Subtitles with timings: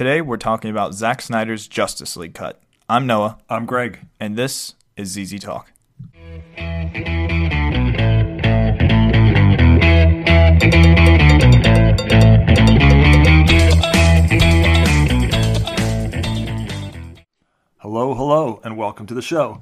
[0.00, 2.58] Today we're talking about Zack Snyder's Justice League cut.
[2.88, 3.98] I'm Noah, I'm Greg.
[4.18, 5.72] and this is ZZ Talk.
[17.76, 19.60] Hello, hello, and welcome to the show.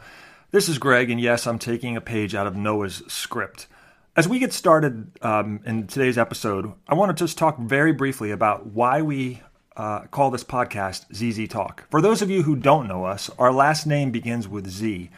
[0.52, 3.66] This is Greg, and yes, I'm taking a page out of Noah's script.
[4.14, 8.30] As we get started um, in today's episode, I want to just talk very briefly
[8.30, 9.42] about why we
[9.78, 11.88] uh, call this podcast ZZ Talk.
[11.88, 15.08] For those of you who don't know us, our last name begins with Z.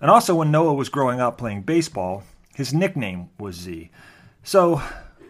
[0.00, 2.24] And also, when Noah was growing up playing baseball,
[2.54, 3.90] his nickname was Z.
[4.42, 4.80] So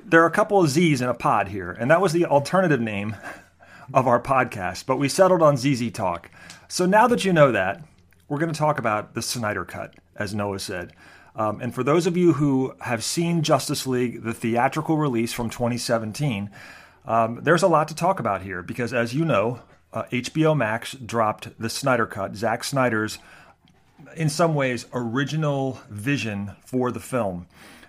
[0.05, 2.81] there are a couple of Z's in a pod here, and that was the alternative
[2.81, 3.17] name
[3.93, 6.31] of our podcast, but we settled on ZZ Talk.
[6.69, 7.83] So now that you know that,
[8.29, 10.93] we're going to talk about the Snyder Cut, as Noah said.
[11.35, 15.51] Um, and for those of you who have seen Justice League, the theatrical release from
[15.51, 16.51] 2017,
[17.09, 19.61] um, there's a lot to talk about here because, as you know,
[19.95, 23.19] uh, HBO Max dropped the Snyder Cut, Zack Snyder's,
[24.15, 27.47] in some ways, original vision for the film.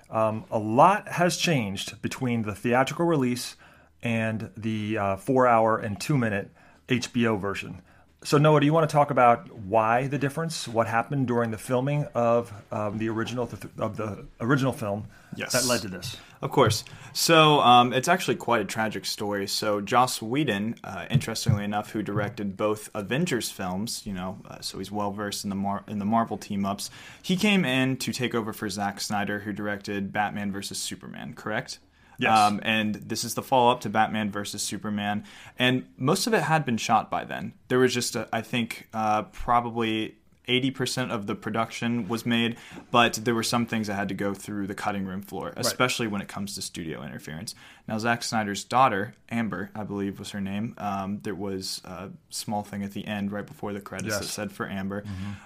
[0.09, 3.57] Um, a lot has changed between the theatrical release
[4.01, 6.49] and the uh, four hour and two minute
[6.87, 7.81] HBO version.
[8.21, 10.67] So, Noah, do you want to talk about why the difference?
[10.67, 15.53] What happened during the filming of um, the original of the original film Yes.
[15.53, 16.17] that led to this?
[16.41, 16.83] Of course.
[17.13, 19.47] So um, it's actually quite a tragic story.
[19.47, 24.79] So Joss Whedon, uh, interestingly enough, who directed both Avengers films, you know, uh, so
[24.79, 26.89] he's well versed in the Mar- in the Marvel team ups.
[27.21, 31.35] He came in to take over for Zack Snyder, who directed Batman versus Superman.
[31.35, 31.79] Correct.
[32.19, 32.37] Yes.
[32.37, 35.23] Um, and this is the follow up to Batman versus Superman.
[35.57, 37.53] And most of it had been shot by then.
[37.69, 40.18] There was just, a, I think, uh, probably
[40.49, 42.57] 80% of the production was made,
[42.91, 46.07] but there were some things that had to go through the cutting room floor, especially
[46.07, 47.55] when it comes to studio interference.
[47.87, 52.63] Now, Zack Snyder's daughter, Amber, I believe was her name, um, there was a small
[52.63, 54.19] thing at the end right before the credits Yes.
[54.19, 55.03] that said for Amber.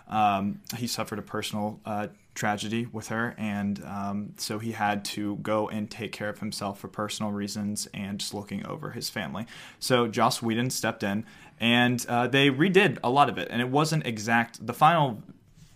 [0.07, 5.35] Um, he suffered a personal uh, tragedy with her, and um, so he had to
[5.37, 9.45] go and take care of himself for personal reasons and just looking over his family.
[9.79, 11.25] So Joss Whedon stepped in,
[11.59, 14.65] and uh, they redid a lot of it, and it wasn't exact.
[14.65, 15.23] The final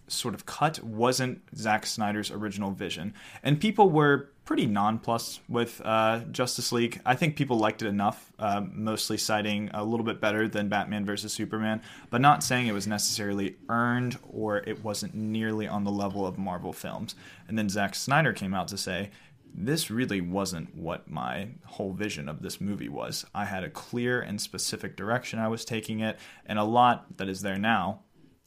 [0.08, 6.22] sort of cut wasn't Zack Snyder's original vision, and people were pretty nonplussed with uh,
[6.32, 7.02] Justice League.
[7.06, 11.06] I think people liked it enough, uh, mostly citing a little bit better than Batman
[11.06, 15.92] versus Superman, but not saying it was necessarily earned or it wasn't nearly on the
[15.92, 17.14] level of Marvel films.
[17.50, 19.10] And then Zack Snyder came out to say.
[19.60, 23.26] This really wasn't what my whole vision of this movie was.
[23.34, 27.28] I had a clear and specific direction I was taking it, and a lot that
[27.28, 28.02] is there now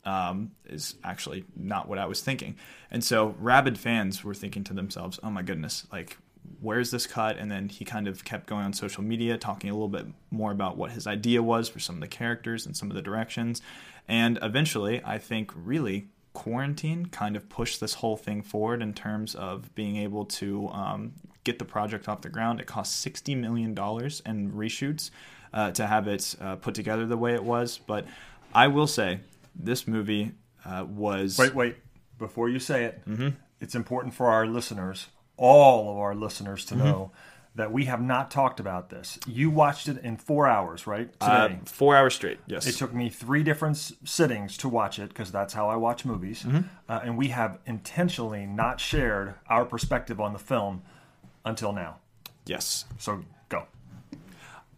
[0.04, 2.54] um, is actually not what I was thinking.
[2.92, 6.16] And so rabid fans were thinking to themselves, oh my goodness, like,
[6.60, 7.36] where's this cut?
[7.38, 10.52] And then he kind of kept going on social media, talking a little bit more
[10.52, 13.60] about what his idea was for some of the characters and some of the directions.
[14.06, 19.34] And eventually, I think really quarantine kind of pushed this whole thing forward in terms
[19.34, 21.12] of being able to um,
[21.44, 22.60] get the project off the ground.
[22.60, 25.10] It cost $60 million in reshoots
[25.52, 27.78] uh, to have it uh, put together the way it was.
[27.78, 28.06] But
[28.54, 29.20] I will say,
[29.54, 30.32] this movie
[30.64, 31.76] uh, was Wait, wait.
[32.18, 33.02] Before you say it,
[33.60, 37.12] it's important for our listeners, all of our listeners, to know
[37.56, 39.18] that we have not talked about this.
[39.26, 41.10] You watched it in four hours, right?
[41.20, 41.60] uh, Today.
[41.64, 42.38] four hours straight.
[42.46, 46.04] Yes, it took me three different sittings to watch it because that's how I watch
[46.04, 46.46] movies.
[46.88, 50.82] Uh, and we have intentionally not shared our perspective on the film
[51.44, 51.96] until now.
[52.46, 52.84] yes.
[52.98, 53.64] So go.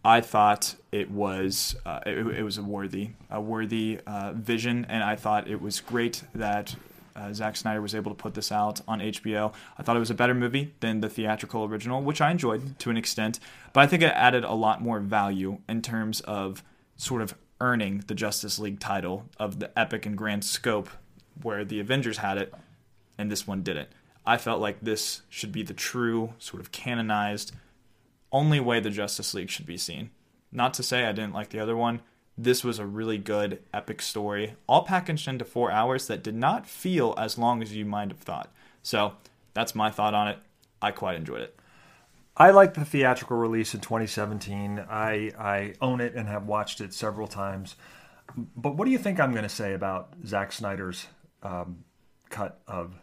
[0.05, 5.03] I thought it was uh, it, it was a worthy a worthy uh, vision, and
[5.03, 6.75] I thought it was great that
[7.15, 9.53] uh, Zack Snyder was able to put this out on HBO.
[9.77, 12.89] I thought it was a better movie than the theatrical original, which I enjoyed to
[12.89, 13.39] an extent,
[13.71, 16.63] but I think it added a lot more value in terms of
[16.95, 20.89] sort of earning the Justice League title of the epic and grand scope
[21.41, 22.53] where the Avengers had it,
[23.17, 23.89] and this one didn't.
[24.25, 27.51] I felt like this should be the true sort of canonized
[28.31, 30.09] only way the Justice League should be seen.
[30.51, 32.01] Not to say I didn't like the other one.
[32.37, 36.65] This was a really good, epic story, all packaged into four hours that did not
[36.65, 38.51] feel as long as you might have thought.
[38.81, 39.13] So
[39.53, 40.39] that's my thought on it.
[40.81, 41.55] I quite enjoyed it.
[42.35, 44.83] I like the theatrical release in 2017.
[44.89, 47.75] I, I own it and have watched it several times.
[48.55, 51.05] But what do you think I'm going to say about Zack Snyder's
[51.43, 51.83] um,
[52.29, 52.95] cut of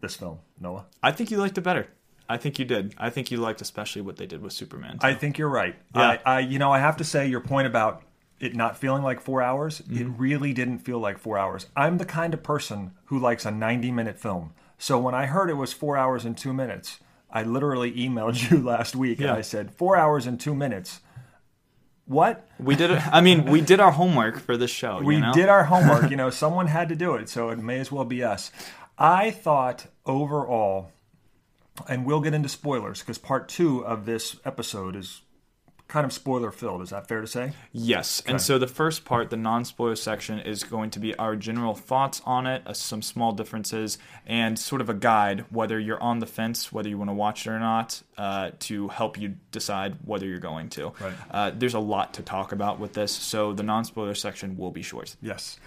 [0.00, 0.86] this film, Noah?
[1.02, 1.88] I think you liked it better.
[2.28, 2.94] I think you did.
[2.98, 4.98] I think you liked especially what they did with Superman.
[4.98, 5.06] too.
[5.06, 5.76] I think you're right.
[5.94, 6.18] Yeah.
[6.24, 8.02] I, I, you know, I have to say your point about
[8.42, 9.80] it not feeling like four hours.
[9.80, 10.16] It Mm-hmm.
[10.20, 11.66] really didn't feel like four hours.
[11.74, 14.52] I'm the kind of person who likes a 90 minute film.
[14.78, 16.98] So when I heard it was four hours and two minutes,
[17.30, 21.00] I literally emailed you last week and I said four hours and two minutes
[22.06, 22.46] What?
[22.58, 22.90] We did.
[22.90, 25.00] I mean, we did our homework for this show.
[25.00, 25.32] We you know?
[25.32, 26.10] did our homework.
[26.10, 28.50] you know, someone had to do it, so it may as well be us.
[28.98, 30.90] I thought overall,
[31.88, 35.22] and we'll get into spoilers because part two of this episode is
[35.92, 36.80] kind of spoiler filled.
[36.80, 37.52] Is that fair to say?
[37.70, 38.22] Yes.
[38.26, 41.74] And so the first part, the non spoiler section, is going to be our general
[41.74, 46.18] thoughts on it, uh, some small differences, and sort of a guide, whether you're on
[46.20, 49.98] the fence, whether you want to watch it or not, uh, to help you decide
[50.06, 50.94] whether you're going to.
[50.98, 51.12] Right.
[51.30, 54.70] Uh, there's a lot to talk about with this, so the non spoiler section will
[54.70, 55.14] be short.
[55.20, 55.60] Yes.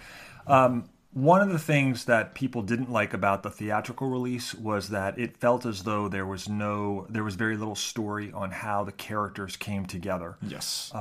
[0.48, 5.18] Um, one of the things that people didn't like about the theatrical release was that
[5.18, 8.92] it felt as though there was no, there was very little story on how the
[8.92, 10.36] characters came together.
[10.42, 10.92] Yes.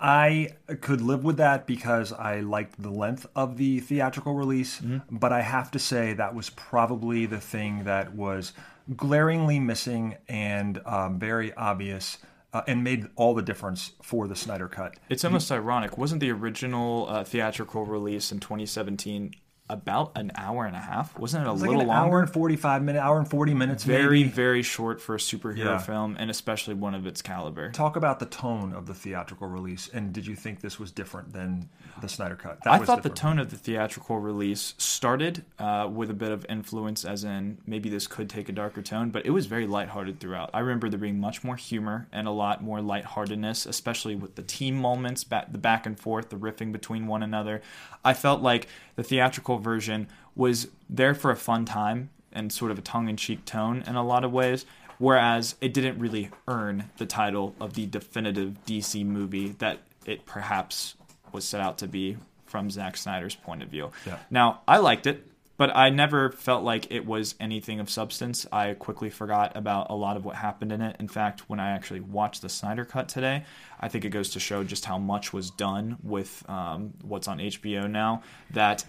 [0.00, 4.80] I could live with that because I liked the length of the theatrical release,
[5.10, 8.54] but I have to say that was probably the thing that was
[8.96, 12.16] glaringly missing and um, very obvious
[12.52, 14.96] uh, and made all the difference for the Snyder Cut.
[15.08, 15.98] It's almost ironic.
[15.98, 19.34] Wasn't the original uh, theatrical release in 2017
[19.68, 21.18] about an hour and a half?
[21.18, 22.16] Wasn't it a It's like little an longer?
[22.16, 24.28] hour and 45 minutes, hour and 40 minutes very, maybe.
[24.30, 25.78] very short for a superhero Yeah.
[25.78, 27.70] film, and especially one of its caliber.
[27.72, 31.32] Talk about the tone of the theatrical release, and did you think this was different
[31.32, 31.68] than
[32.00, 32.62] the Snyder Cut?
[32.62, 36.30] That I was thought the tone of the theatrical release started uh, with a bit
[36.30, 39.66] of influence, as in maybe this could take a darker tone, but it was very
[39.66, 40.50] lighthearted throughout.
[40.54, 44.42] I remember there being much more humor and a lot more lightheartedness, especially with the
[44.42, 47.62] team moments, ba- the back and forth, the riffing between one another.
[48.04, 52.78] I felt like the theatrical version was there for a fun time and sort of
[52.78, 54.66] a tongue in cheek tone in a lot of ways.
[54.98, 60.94] Whereas it didn't really earn the title of the definitive DC movie that it perhaps
[61.32, 62.16] was set out to be
[62.46, 63.90] from Zack Snyder's point of view.
[64.06, 64.18] Yeah.
[64.30, 65.26] Now, I liked it,
[65.56, 68.46] but I never felt like it was anything of substance.
[68.52, 70.96] I quickly forgot about a lot of what happened in it.
[70.98, 73.44] In fact, when I actually watched the Snyder Cut today,
[73.80, 77.38] I think it goes to show just how much was done with um, what's on
[77.38, 78.84] HBO now that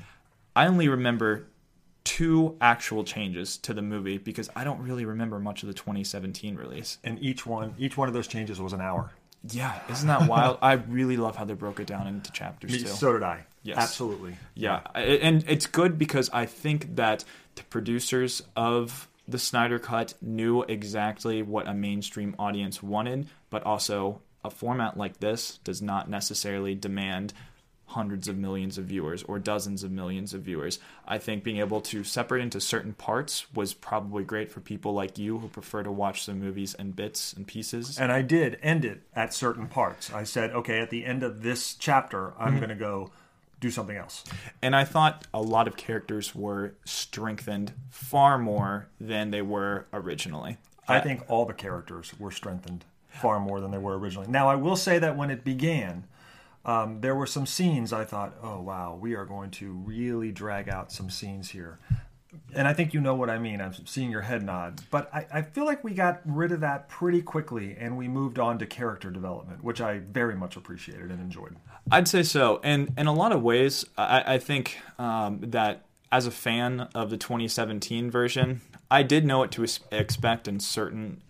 [0.57, 1.45] I only remember
[2.04, 6.56] two actual changes to the movie because I don't really remember much of the 2017
[6.56, 6.98] release.
[7.04, 9.12] and each one, each one of those changes was an hour.
[9.51, 10.57] Yeah, isn't that wild?
[10.63, 12.88] I really love how they broke it down into chapters too.
[12.88, 13.45] So did I.
[13.62, 13.77] Yes.
[13.77, 14.36] absolutely.
[14.56, 20.63] Yeah, and it's good because I think that the producers of the Snyder Cut knew
[20.63, 26.74] exactly what a mainstream audience wanted, but also a format like this does not necessarily
[26.74, 27.33] demand
[27.88, 30.78] hundreds of millions of viewers or dozens of millions of viewers.
[31.07, 35.18] I think being able to separate into certain parts was probably great for people like
[35.18, 37.98] you who prefer to watch the movies in bits and pieces.
[37.98, 40.12] And I did end it at certain parts.
[40.13, 42.57] I said, okay, at the end of this chapter, I'm Mm-hmm.
[42.57, 43.12] going to go
[43.60, 44.24] do something else.
[44.62, 50.57] And I thought a lot of characters were strengthened far more than they were originally.
[50.88, 54.28] I think all the characters were strengthened far more than they were originally.
[54.30, 56.04] Now, I will say that when it began,
[56.67, 60.67] um, there were some scenes I thought, oh, wow, we are going to really drag
[60.67, 61.79] out some scenes here.
[62.53, 63.61] And I think you know what I mean.
[63.61, 64.81] I'm seeing your head nod.
[64.91, 68.37] But I, I feel like we got rid of that pretty quickly and we moved
[68.37, 71.55] on to character development, which I very much appreciated and enjoyed.
[71.89, 72.59] I'd say so.
[72.63, 77.09] And in a lot of ways, I, I think um, that as a fan of
[77.09, 78.61] the 2017 version,
[78.91, 81.21] I did know what to expect in certain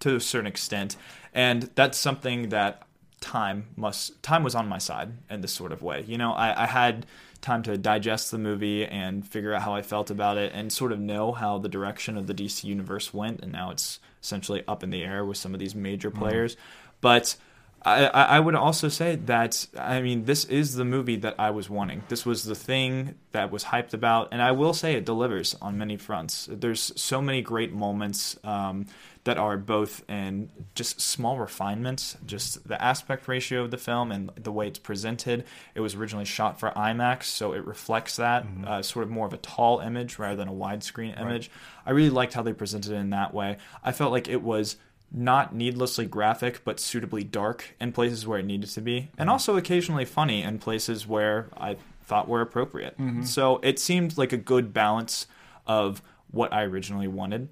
[0.00, 0.96] to a certain extent,
[1.32, 2.85] and that's something that
[3.20, 6.04] time must time was on my side in this sort of way.
[6.06, 7.06] You know, I, I had
[7.40, 10.92] time to digest the movie and figure out how I felt about it, and sort
[10.92, 14.82] of know how the direction of the DC universe went, and now it's essentially up
[14.82, 16.56] in the air with some of these major players,
[17.00, 17.36] but.
[17.84, 21.50] I, I I would also say that I mean this is the movie that I
[21.50, 22.02] was wanting.
[22.08, 25.78] This was the thing that was hyped about, and I will say it delivers on
[25.78, 26.48] many fronts.
[26.50, 28.86] There's so many great moments um,
[29.26, 34.30] that are both in just small refinements, just the aspect ratio of the film and
[34.36, 35.44] the way it's presented.
[35.74, 38.64] It was originally shot for IMAX, so it reflects that mm-hmm.
[38.64, 41.50] uh, sort of more of a tall image rather than a widescreen image.
[41.84, 43.56] I really liked how they presented it in that way.
[43.82, 44.76] I felt like it was
[45.10, 49.30] not needlessly graphic, but suitably dark in places where it needed to be, and mm-hmm.
[49.30, 52.96] also occasionally funny in places where I thought were appropriate.
[52.96, 53.24] Mm-hmm.
[53.24, 55.26] So it seemed like a good balance
[55.66, 57.48] of what I originally wanted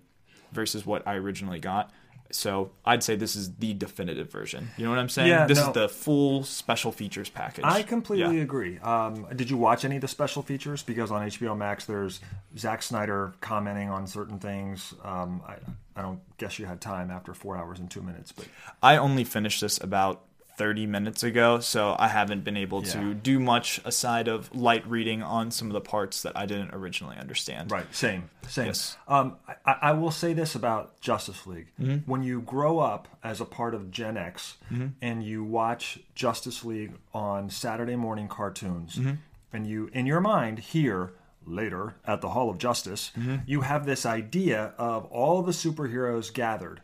[0.54, 1.90] versus what I originally got.
[2.30, 4.70] So I'd say this is the definitive version.
[4.76, 5.28] You know what I'm saying?
[5.28, 5.68] Yeah, this no.
[5.68, 7.64] is the full special features package.
[7.64, 8.42] I completely Yeah.
[8.42, 8.78] agree.
[8.78, 10.82] Um, did you watch any of the special features?
[10.82, 12.20] Because on HBO Max, there's
[12.58, 14.94] Zack Snyder commenting on certain things.
[15.04, 15.56] Um, I,
[15.94, 18.46] I don't guess you had time after four hours and two minutes, but
[18.82, 20.22] I only finished this about
[20.56, 22.92] 30 minutes ago, so I haven't been able Yeah.
[22.92, 26.72] to do much aside of light reading on some of the parts that I didn't
[26.74, 27.70] originally understand.
[27.72, 27.86] Right.
[27.94, 28.30] Same.
[28.48, 28.66] Same.
[28.66, 28.96] Yes.
[29.08, 32.10] Um, I, I will say this about Justice League: Mm-hmm.
[32.10, 34.56] when you grow up as a part of Gen X
[35.02, 39.14] and you watch Justice League on Saturday morning cartoons, Mm-hmm.
[39.52, 41.12] and you, in your mind, hear
[41.46, 43.36] later at the Hall of Justice, Mm-hmm.
[43.46, 46.80] you have this idea of all the superheroes gathered.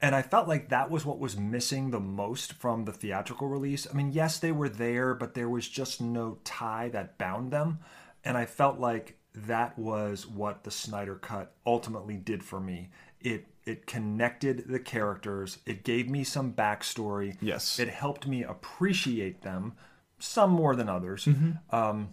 [0.00, 3.86] And I felt like that was what was missing the most from the theatrical release.
[3.90, 7.78] I mean, yes, they were there, but there was just no tie that bound them.
[8.22, 12.90] And I felt like that was what the Snyder Cut ultimately did for me.
[13.20, 15.58] It it connected the characters.
[15.66, 17.36] It gave me some backstory.
[17.40, 17.80] Yes.
[17.80, 19.72] It helped me appreciate them,
[20.20, 21.24] some more than others.
[21.24, 21.74] Mm-hmm.
[21.74, 22.10] Um,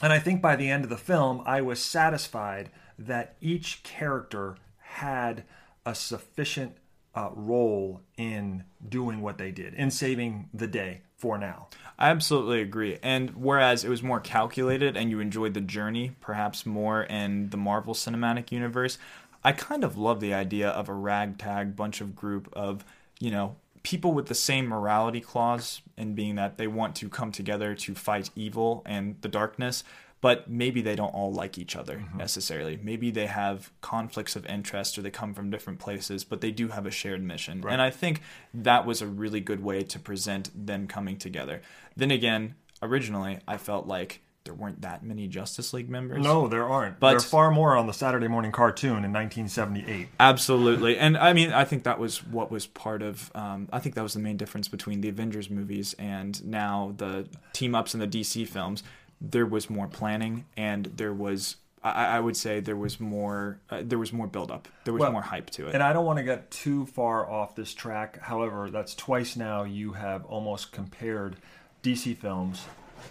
[0.00, 4.56] and I think by the end of the film, I was satisfied that each character
[4.78, 5.44] had
[5.84, 6.78] a sufficient
[7.18, 11.66] uh, role in doing what they did, in saving the day for now.
[11.98, 12.98] I absolutely agree.
[13.02, 17.56] And whereas it was more calculated and you enjoyed the journey perhaps more in the
[17.56, 18.98] Marvel Cinematic Universe,
[19.42, 22.84] I kind of love the idea of a ragtag bunch of group of,
[23.18, 27.32] you know, people with the same morality clause and being that they want to come
[27.32, 29.82] together to fight evil and the darkness,
[30.20, 32.78] but maybe they don't all like each other necessarily.
[32.82, 36.68] Maybe they have conflicts of interest or they come from different places, but they do
[36.68, 37.64] have a shared mission.
[37.68, 38.22] And I think
[38.52, 41.62] that was a really good way to present them coming together.
[41.96, 46.24] Then again, originally I felt like there weren't that many Justice League members.
[46.24, 46.98] No, there aren't.
[46.98, 50.08] But- there are far more on the Saturday morning cartoon in 1978.
[50.18, 53.30] Absolutely, and I mean, I think that was what was part of.
[53.34, 57.28] Um, I think that was the main difference between the Avengers movies and now the
[57.52, 58.82] team ups in the DC films.
[59.20, 63.58] There was more planning, and there was, I, I would say, there was more.
[63.68, 64.68] Uh, there was more build up.
[64.84, 65.74] There was Well, more hype to it.
[65.74, 68.20] And I don't want to get too far off this track.
[68.20, 71.36] However, that's twice now you have almost compared
[71.82, 72.64] DC films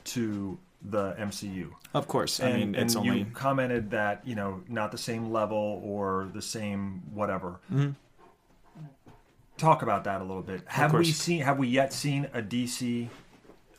[0.05, 1.71] to the MCU.
[1.93, 4.97] of course, I and, mean, it's and only you commented that you know not the
[4.97, 7.59] same level or the same whatever.
[9.57, 10.61] Talk about that a little bit.
[10.67, 11.11] Have we Mm-hmm.
[11.11, 11.41] seen?
[11.41, 13.07] Have we yet seen a DC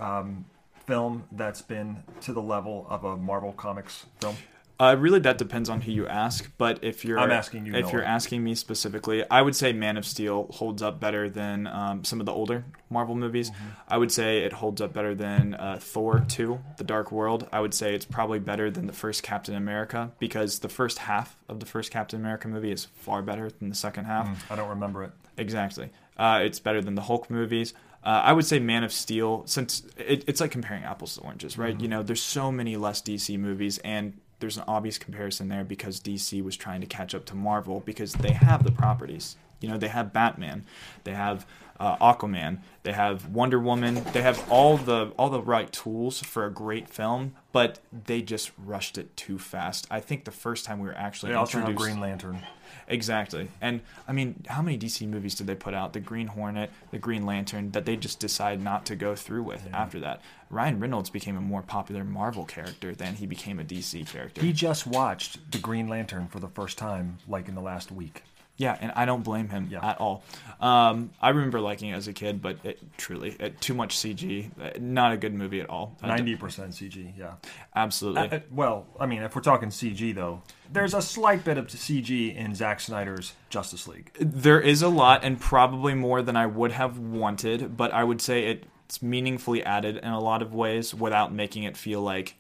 [0.01, 0.45] um,
[0.89, 4.35] film that's been to the level of a Marvel Comics film?
[4.81, 6.51] Uh, really, that depends on who you ask.
[6.57, 7.93] But if you're, I'm asking you, if Noah.
[7.93, 12.05] you're asking me specifically, I would say Man of Steel holds up better than um,
[12.05, 13.51] some of the older Marvel movies.
[13.51, 13.67] Mm-hmm.
[13.89, 17.49] I would say it holds up better than uh, Thor 2, The Dark World.
[17.53, 21.37] I would say it's probably better than the first Captain America because the first half
[21.49, 24.51] of the first Captain America movie is far better than the second half.
[24.51, 25.11] I don't remember it.
[25.37, 25.91] Exactly.
[26.17, 27.75] Uh, it's better than the Hulk movies.
[28.09, 31.59] Uh, I would say Man of Steel, since it, it's like comparing apples to oranges,
[31.59, 31.79] right?
[31.79, 36.01] You know, there's so many less DC movies, and there's an obvious comparison there because
[36.01, 39.37] DC was trying to catch up to Marvel because they have the properties.
[39.61, 40.65] You know, they have Batman,
[41.05, 41.45] they have
[41.79, 46.47] uh, Aquaman, they have Wonder Woman, they have all the all the right tools for
[46.47, 49.87] a great film, but they just rushed it too fast.
[49.91, 52.41] I think the first time we were actually They also introduced, Green Lantern.
[52.89, 53.49] Exactly.
[53.61, 55.93] And I mean, how many DC movies did they put out?
[55.93, 59.69] The Green Hornet, the Green Lantern, that they just decide not to go through with
[59.73, 60.23] after that.
[60.51, 64.41] Ryan Reynolds became a more popular Marvel character than he became a DC character.
[64.41, 68.23] He just watched the Green Lantern for the first time, like in the last week.
[68.59, 69.89] Yeah, and I don't blame him Yeah.
[69.89, 70.23] at all.
[70.61, 74.51] Um, I remember liking it as a kid, but it truly, it, too much CG.
[74.61, 75.97] uh, Not a good movie at all.
[76.03, 77.13] Ninety percent CG.
[77.17, 77.35] Yeah.
[77.75, 78.39] Absolutely.
[78.39, 82.35] Uh, well, I mean, if we're talking CG though, there's a slight bit of CG
[82.37, 84.11] in Zack Snyder's Justice League.
[84.21, 88.21] There is a lot, and probably more than I would have wanted, but I would
[88.21, 92.35] say it's meaningfully added in a lot of ways without making it feel like.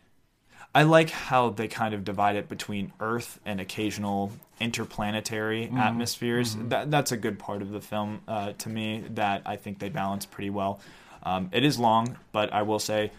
[0.74, 6.56] I like how they kind of divide it between Earth and occasional interplanetary atmospheres.
[6.56, 9.88] That, that's a good part of the film uh, to me that I think they
[9.88, 10.80] balance pretty well.
[11.22, 13.10] Um, it is long, but I will say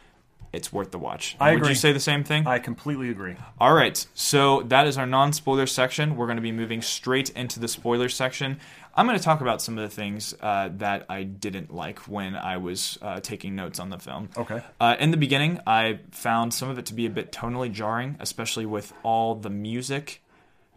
[0.51, 1.35] it's worth the watch.
[1.39, 1.69] I Would agree.
[1.69, 2.47] you say the same thing?
[2.47, 3.35] I completely agree.
[3.59, 6.15] All right, so that is our non spoiler section.
[6.15, 8.59] We're going to be moving straight into the spoiler section.
[8.95, 12.35] I'm going to talk about some of the things uh, that I didn't like when
[12.35, 14.29] I was uh, taking notes on the film.
[14.35, 14.61] Okay.
[14.81, 18.17] Uh, in the beginning, I found some of it to be a bit tonally jarring,
[18.19, 20.21] especially with all the music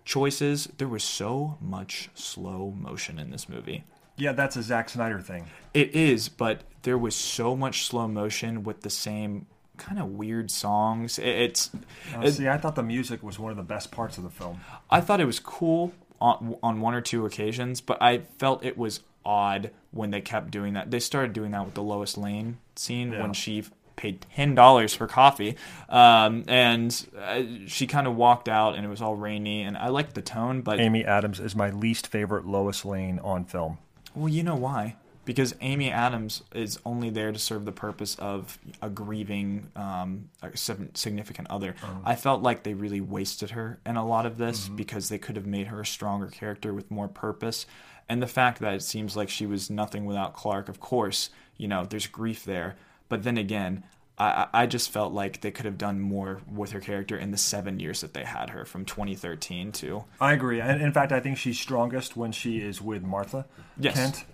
[0.04, 0.68] choices.
[0.78, 3.84] There was so much slow motion in this movie.
[4.16, 5.46] Yeah, that's a Zack Snyder thing.
[5.72, 9.46] It is, but there was so much slow motion with the same
[9.82, 11.18] kind of weird songs.
[11.18, 11.70] It, it's
[12.16, 14.60] Uh, see, I thought the music was one of the best parts of the film.
[14.90, 18.78] I thought it was cool on, on one or two occasions, but I felt it
[18.78, 20.90] was odd when they kept doing that.
[20.90, 23.22] They started doing that with the Lois Lane scene Yeah.
[23.22, 25.54] when she paid ten dollars for coffee,
[25.88, 29.62] um, and uh, she kind of walked out, and it was all rainy.
[29.62, 33.44] And I liked the tone, but Amy Adams is my least favorite Lois Lane on
[33.44, 33.78] film.
[34.14, 34.96] well, you know why?
[35.24, 40.56] Because Amy Adams is only there to serve the purpose of a grieving um, a
[40.56, 41.74] significant other.
[42.04, 45.36] I felt like they really wasted her in a lot of this because they could
[45.36, 47.66] have made her a stronger character with more purpose.
[48.08, 51.68] And the fact that it seems like she was nothing without Clark, of course, you
[51.68, 52.76] know, there's grief there.
[53.08, 53.84] But then again,
[54.18, 57.38] I, I just felt like they could have done more with her character in the
[57.38, 60.60] seven years that they had her from 2013 to I agree.
[60.60, 63.46] And in fact, I think she's strongest when she is with Martha
[63.78, 63.94] Yes.
[63.94, 64.24] Kent.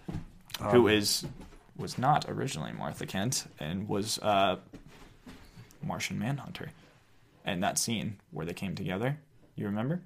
[0.60, 1.24] Who is
[1.76, 4.56] was not originally Martha Kent and was uh,
[5.82, 6.70] Martian Manhunter.
[7.44, 9.18] And that scene where they came together,
[9.56, 10.02] you remember?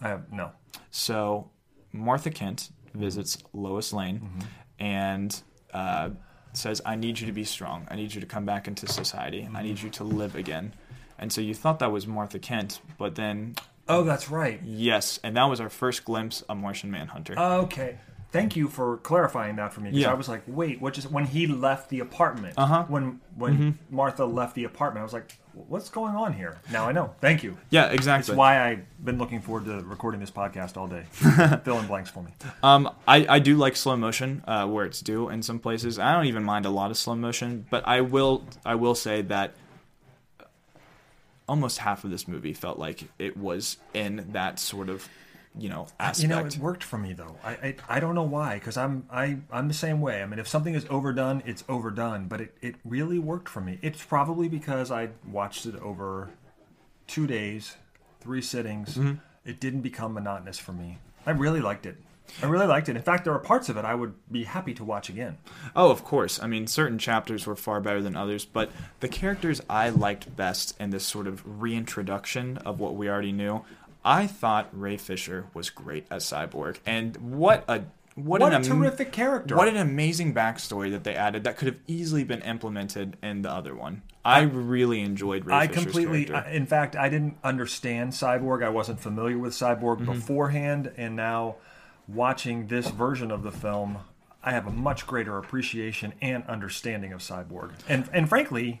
[0.00, 0.50] I have no.
[0.90, 1.50] So
[1.92, 4.30] Martha Kent visits Lois Lane
[4.78, 5.40] and
[5.72, 6.10] uh,
[6.52, 7.86] says, "I need you to be strong.
[7.90, 9.48] I need you to come back into society.
[9.54, 10.72] I need you to live again."
[11.18, 13.54] And so you thought that was Martha Kent, but then
[13.86, 14.60] Oh, that's right.
[14.64, 17.38] yes, and that was our first glimpse of Martian Manhunter.
[17.38, 17.98] Okay.
[18.34, 19.90] Thank you for clarifying that for me.
[19.90, 20.10] Because Yeah.
[20.10, 22.54] I was like, wait, what just when he left the apartment?
[22.56, 22.82] Uh-huh.
[22.82, 22.92] Mm-hmm.
[22.92, 25.38] When when Martha left the apartment, I was like,
[25.68, 26.58] what's going on here?
[26.72, 27.14] Now I know.
[27.20, 27.56] Thank you.
[27.70, 28.32] yeah, exactly.
[28.32, 31.04] That's why I've been looking forward to recording this podcast all day.
[31.64, 32.32] Fill in blanks for me.
[32.64, 36.00] Um, I, I do like slow motion uh, where it's due in some places.
[36.00, 39.22] I don't even mind a lot of slow motion, but I will I will say
[39.22, 39.54] that
[41.48, 45.08] almost half of this movie felt like it was in that sort of
[45.58, 46.22] you know aspect.
[46.22, 47.36] You know, it worked for me though.
[47.44, 50.22] I I, I don't know why, because I'm I I'm the same way.
[50.22, 52.26] I mean, if something is overdone, it's overdone.
[52.26, 53.78] But it, it really worked for me.
[53.82, 56.30] It's probably because I watched it over
[57.06, 57.76] two days,
[58.20, 58.96] three sittings.
[58.96, 59.14] Mm-hmm.
[59.44, 60.98] It didn't become monotonous for me.
[61.26, 61.96] I really liked it.
[62.42, 62.96] I really liked it.
[62.96, 65.36] In fact, there are parts of it I would be happy to watch again.
[65.76, 66.42] Oh, of course.
[66.42, 70.74] I mean, certain chapters were far better than others, but the characters I liked best
[70.80, 73.62] in this sort of reintroduction of what we already knew,
[74.04, 77.82] I thought Ray Fisher was great as Cyborg, and what a
[78.16, 79.56] what, What an a terrific character.
[79.56, 83.50] What an amazing backstory that they added that could have easily been implemented in the
[83.50, 84.02] other one.
[84.24, 86.48] I really enjoyed Ray I Fisher's completely, character.
[86.48, 88.62] I- in fact, I didn't understand Cyborg.
[88.64, 90.12] I wasn't familiar with Cyborg Mm-hmm.
[90.12, 91.56] beforehand, and now
[92.06, 93.98] watching this version of the film,
[94.44, 97.70] I have a much greater appreciation and understanding of Cyborg.
[97.88, 98.80] And and frankly,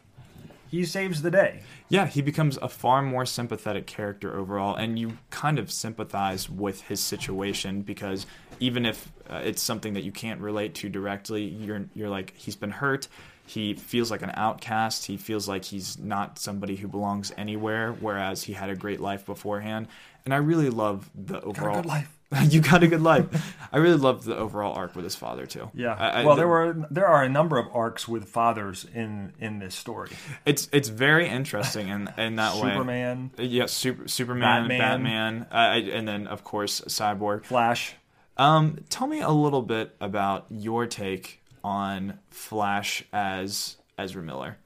[0.74, 1.60] he saves the day.
[1.88, 6.82] Yeah, he becomes a far more sympathetic character overall, and you kind of sympathize with
[6.82, 8.26] his situation because
[8.58, 12.56] even if uh, it's something that you can't relate to directly, you're you're like he's
[12.56, 13.08] been hurt.
[13.46, 15.06] He feels like an outcast.
[15.06, 19.26] He feels like he's not somebody who belongs anywhere, whereas he had a great life
[19.26, 19.86] beforehand.
[20.24, 21.76] And I really love the overall.
[21.76, 22.18] good life.
[22.48, 23.56] you got a good life.
[23.72, 25.70] I really loved the overall arc with his father too.
[25.74, 25.94] Yeah.
[25.94, 29.58] I- I- well, there were there are a number of arcs with fathers in in
[29.58, 30.10] this story.
[30.46, 32.70] It's it's very interesting in in that way.
[32.72, 34.78] Superman, Yes, super, Superman, Batman.
[34.78, 37.44] Batman, uh, I- and then of course Cyborg.
[37.44, 37.94] Flash.
[38.36, 44.58] Um, tell me a little bit about your take on Flash as Ezra Miller.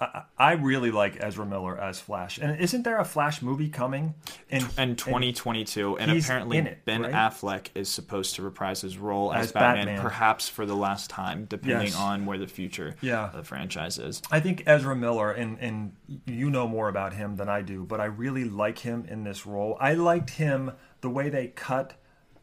[0.00, 2.38] I, I really like Ezra Miller as Flash.
[2.38, 4.14] And isn't there a Flash movie coming?
[4.48, 7.12] In, In 2022, and he's apparently it, Ben right?
[7.12, 10.02] Affleck is supposed to reprise his role as, As Batman, Batman.
[10.02, 11.96] perhaps for the last time, depending Yes.
[11.96, 13.26] on where the future Yeah.
[13.26, 14.22] of the franchise is.
[14.30, 15.92] I think Ezra Miller, and, and
[16.26, 19.46] you know more about him than I do, but I really like him in this
[19.46, 19.76] role.
[19.80, 21.94] I liked him the way they cut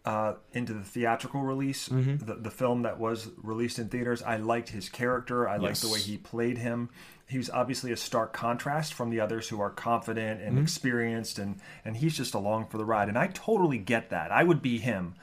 [0.06, 2.26] uh, into the theatrical release, Mm-hmm.
[2.26, 4.22] the, the film that was released in theaters.
[4.24, 5.50] I liked his character.
[5.50, 6.89] I liked the way he played him.
[7.30, 10.48] He was obviously a stark contrast from the others who are confident Mm-hmm.
[10.48, 13.10] and experienced, and, and he's just along for the ride.
[13.10, 14.32] And I totally get that.
[14.32, 15.16] I would be him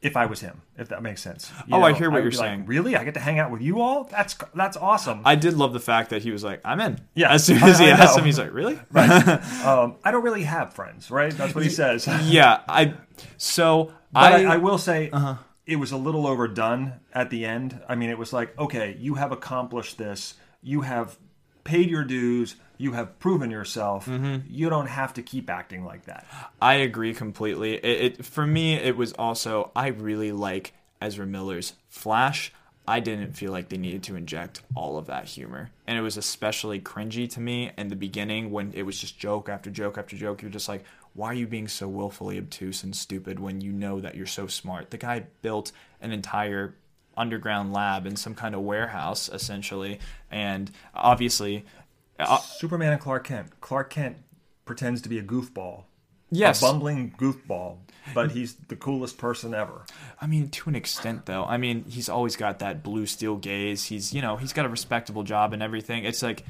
[0.00, 1.50] if I was him, if that makes sense.
[1.66, 2.66] You Oh, I hear what would you're be like, saying.
[2.66, 2.96] really?
[2.96, 4.04] I get to hang out with you all?
[4.04, 5.20] That's that's awesome.
[5.26, 7.78] I did love the fact that he was like, "I'm in." Yeah, As soon as
[7.80, 8.20] he I- I asked know.
[8.20, 11.32] him, he's like, "Really?" um, I don't really have friends, right?
[11.36, 12.06] That's what he says.
[12.24, 12.60] yeah.
[12.68, 12.94] I.
[13.36, 14.44] So I.
[14.46, 15.10] I, I will say
[15.66, 17.78] it was a little overdone at the end.
[17.88, 20.34] I mean, it was like, okay, you have accomplished this.
[20.62, 21.18] You have
[21.70, 22.56] paid your dues.
[22.78, 24.06] You have proven yourself.
[24.06, 24.46] Mm-hmm.
[24.48, 26.26] You don't have to keep acting like that.
[26.60, 27.74] I agree completely.
[27.74, 32.52] It, it for me, it was also I really like Ezra Miller's Flash.
[32.88, 36.16] I didn't feel like they needed to inject all of that humor, and it was
[36.16, 40.16] especially cringy to me in the beginning when it was just joke after joke after
[40.16, 40.42] joke.
[40.42, 40.82] You're just like,
[41.14, 44.48] why are you being so willfully obtuse and stupid when you know that you're so
[44.48, 44.90] smart?
[44.90, 46.74] The guy built an entire
[47.20, 51.64] underground lab in some kind of warehouse essentially, and obviously.
[52.18, 53.60] Uh, Superman and Clark Kent.
[53.60, 54.16] Clark Kent
[54.64, 55.84] pretends to be a goofball.
[56.30, 57.78] yes, A bumbling goofball,
[58.14, 59.84] but he's the coolest person ever.
[60.20, 61.44] I mean, to an extent, though.
[61.44, 63.84] I mean, he's always got that blue steel gaze.
[63.86, 66.04] He's, you know, he's got a respectable job and everything.
[66.04, 66.44] It's like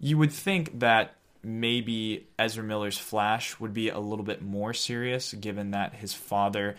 [0.00, 5.32] you would think that maybe Ezra Miller's Flash would be a little bit more serious,
[5.34, 6.76] given that his father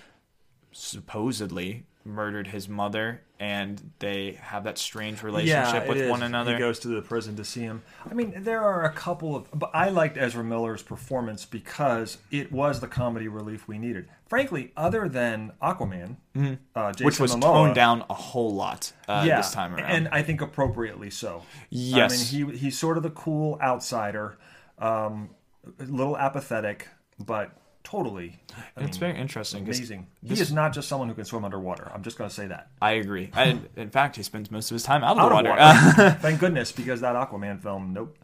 [0.72, 6.10] supposedly murdered his mother, and they have that strange relationship it with is.
[6.12, 6.54] one another.
[6.54, 7.82] He goes to the prison to see him.
[8.10, 12.52] I mean, there are a couple of, but I liked Ezra Miller's performance because it
[12.52, 14.10] was the comedy relief we needed.
[14.28, 17.06] Frankly, other than Aquaman, uh, Mm-hmm.
[17.06, 19.89] which was Momoa, toned down a whole lot uh, yeah, this time around.
[19.92, 21.44] and I think appropriately so.
[21.70, 22.34] Yes.
[22.34, 24.38] I mean he he's sort of the cool outsider,
[24.80, 25.30] um,
[25.80, 26.88] a little apathetic,
[27.20, 27.52] but
[27.84, 28.39] totally
[28.78, 29.63] I it's mean, very interesting.
[29.63, 30.08] amazing.
[30.26, 31.91] He is not just someone who can swim underwater.
[31.93, 32.69] I'm just going to say that.
[32.82, 33.30] I agree.
[33.36, 35.93] And in fact, he spends most of his time out of Out the of water.
[36.04, 36.17] water.
[36.22, 38.17] Thank goodness, because that Aquaman film, nope.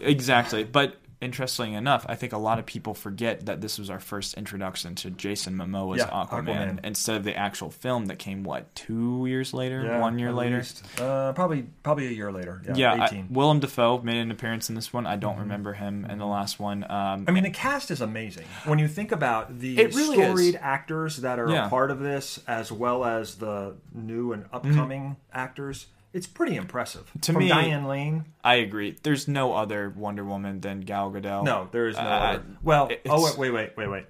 [0.00, 0.64] exactly.
[0.64, 4.34] But interestingly enough, I think a lot of people forget that this was our first
[4.34, 6.84] introduction to Jason Momoa's Yeah, Aquaman, Aquaman.
[6.84, 10.62] instead of the actual film that came what two years later, one year later.
[11.00, 12.62] Uh, probably probably a year later.
[12.66, 15.06] Yeah, Yeah, I- Willem Dafoe made an appearance in this one.
[15.06, 15.20] I Mm-hmm.
[15.20, 16.84] don't remember him in the last one.
[16.90, 18.44] Um, I mean, the cast is amazing.
[18.64, 20.26] When you think about the really is.
[20.30, 21.66] storied actors that are Yeah.
[21.66, 27.10] a part of this, as well as the new and upcoming actors, it's pretty impressive.
[27.22, 28.96] To From me- Diane Lane, I agree.
[29.02, 31.44] There's no other Wonder Woman than Gal Gadot.
[31.44, 32.42] no, there is no Uh, other.
[32.62, 34.06] Well, it's- oh wait, wait, wait, wait, wait.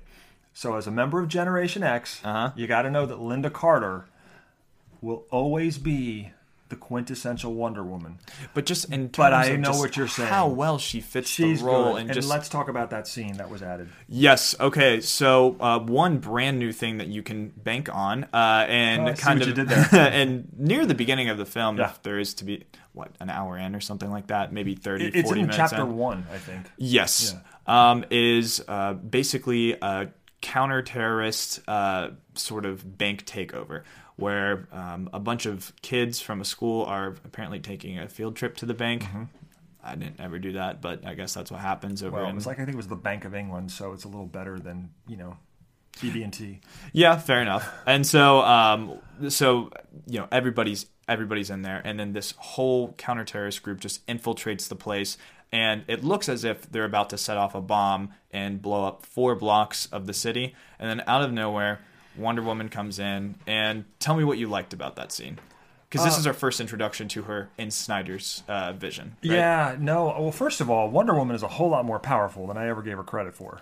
[0.52, 2.52] So, as a member of Generation X, Uh-huh.
[2.56, 4.06] you got to know that Lynda Carter
[5.02, 6.30] will always be
[6.68, 8.18] the quintessential Wonder Woman.
[8.54, 10.28] but just in terms But I of know just what you're saying.
[10.28, 12.00] How well she fits She's the role, good.
[12.00, 13.88] and And, just let's talk about that scene that was added.
[14.08, 14.54] Yes.
[14.58, 15.00] Okay.
[15.00, 19.42] So uh, one brand new thing that you can bank on, uh, and Oh, kind
[19.42, 19.88] of you did there.
[19.92, 21.90] and near the beginning of the film, Yeah.
[21.90, 25.04] if there is to be what an hour in or something like that, maybe 30,
[25.06, 25.96] It- It's 40 in minutes chapter in.
[25.96, 26.66] one, I think.
[26.78, 27.34] Yes.
[27.66, 30.08] Um, is uh, basically a
[30.40, 33.82] counter-terrorist uh, sort of bank takeover.
[34.16, 38.56] Where um, a bunch of kids from a school are apparently taking a field trip
[38.58, 39.04] to the bank.
[39.84, 42.22] I didn't ever do that, but I guess that's what happens over Mm-hmm.
[42.22, 44.08] Well, in it's like I think it was the Bank of England, so it's a
[44.08, 45.36] little better than you know,
[46.00, 46.60] BB&T.
[46.92, 47.72] Yeah, fair enough.
[47.86, 48.98] And so, um,
[49.28, 49.70] so
[50.06, 54.74] you know, everybody's everybody's in there, and then this whole counter-terrorist group just infiltrates the
[54.74, 55.16] place,
[55.52, 59.06] and it looks as if they're about to set off a bomb and blow up
[59.06, 61.80] four blocks of the city, and then out of nowhere,
[62.18, 65.38] Wonder Woman comes in, and tell me what you liked about that scene.
[65.88, 69.16] Because this Uh, is our first introduction to her in Snyder's uh, vision.
[69.24, 69.32] right?
[69.36, 70.06] Yeah, no.
[70.18, 72.82] Well, first of all, Wonder Woman is a whole lot more powerful than I ever
[72.82, 73.60] gave her credit for.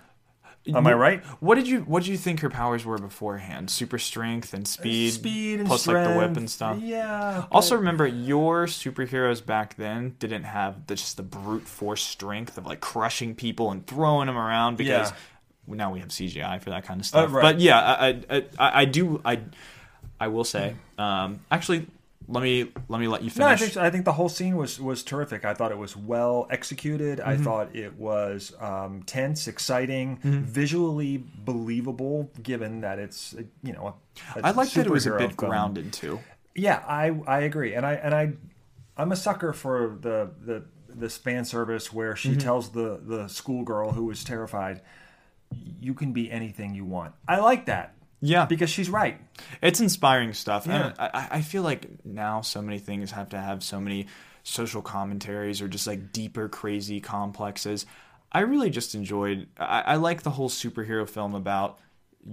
[0.67, 1.23] Am I right?
[1.41, 3.69] What did you What did you think her powers were beforehand?
[3.69, 6.79] Super strength and speed, Speed and plus like the whip and stuff.
[6.81, 7.45] Yeah.
[7.51, 12.65] Also, remember your superheroes back then didn't have the, just the brute force strength of
[12.65, 15.15] like crushing people and throwing them around because Yeah.
[15.67, 17.31] Now we have CGI for that kind of stuff.
[17.33, 17.41] right.
[17.41, 19.39] But yeah, I, I, I, I do I
[20.19, 21.87] I will say um, actually
[22.27, 23.73] let me let me let you No, I finish.
[23.73, 25.45] think I think the whole scene was was terrific.
[25.45, 27.19] I thought it was well executed.
[27.19, 27.29] Mm-hmm.
[27.29, 30.41] I thought it was um, tense, exciting, Mm-hmm.
[30.43, 33.95] visually believable, given that it's uh, you know.
[34.35, 36.19] A, a I like that it was a bit grounded too.
[36.55, 38.33] Yeah, I I agree, and I and I
[38.97, 42.33] I'm a sucker for the the this fan service where Mm-hmm.
[42.33, 44.81] she tells the the schoolgirl who was terrified,
[45.79, 49.19] "You can be anything you want." I like that Yeah, because she's right.
[49.61, 50.65] It's inspiring stuff.
[50.65, 50.87] Yeah.
[50.87, 54.07] And I, I feel like now so many things have to have so many
[54.43, 57.85] social commentaries or just like deeper, crazy complexes.
[58.31, 59.47] I really just enjoyed.
[59.57, 61.79] I, I like the whole superhero film about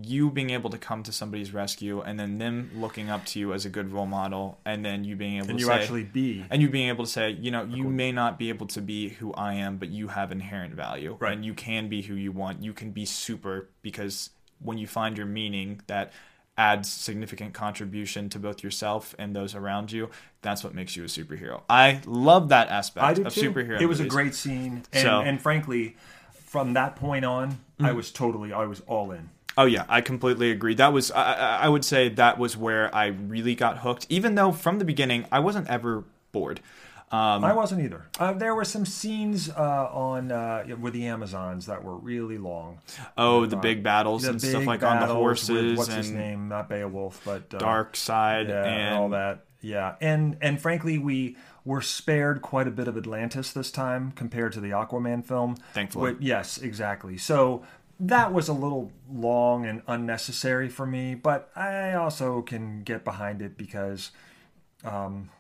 [0.00, 3.52] you being able to come to somebody's rescue and then them looking up to you
[3.52, 6.05] as a good role model and then you being able And to you say actually
[6.05, 8.81] be and you being able to say you know you may not be able to
[8.81, 11.35] be who i am but you have inherent value Right.
[11.35, 15.18] and you can be who you want you can be super because when you find
[15.18, 16.12] your meaning that
[16.57, 20.09] adds significant contribution to both yourself and those around you
[20.40, 23.52] that's what makes you a superhero i love that aspect of too.
[23.52, 25.96] superhero It was a great scene, and, So- and frankly,
[26.33, 27.87] from that point on, Mm.
[27.87, 29.31] I was totally I was all in.
[29.57, 30.75] Oh yeah, I completely agree.
[30.75, 34.07] That was I, I would say that was where I really got hooked.
[34.09, 36.61] Even though from the beginning I wasn't ever bored.
[37.11, 38.07] Um, I wasn't either.
[38.19, 42.79] Uh, there were some scenes uh, on uh, with the Amazons that were really long.
[43.19, 46.49] oh, the big battles The and stuff big like on the horses what's his name?
[46.49, 49.45] Not Beowulf, but uh, Darkseid yeah, and all that.
[49.61, 51.37] Yeah, and and frankly, we
[51.67, 55.57] were spared quite a bit of Atlantis this time compared to the Aquaman film.
[55.75, 56.15] Thankfully.
[56.15, 57.19] Wh- yes, exactly.
[57.19, 57.62] So
[58.07, 63.41] that was a little long and unnecessary for me, but I also can get behind
[63.41, 64.11] it because
[64.85, 65.31] um,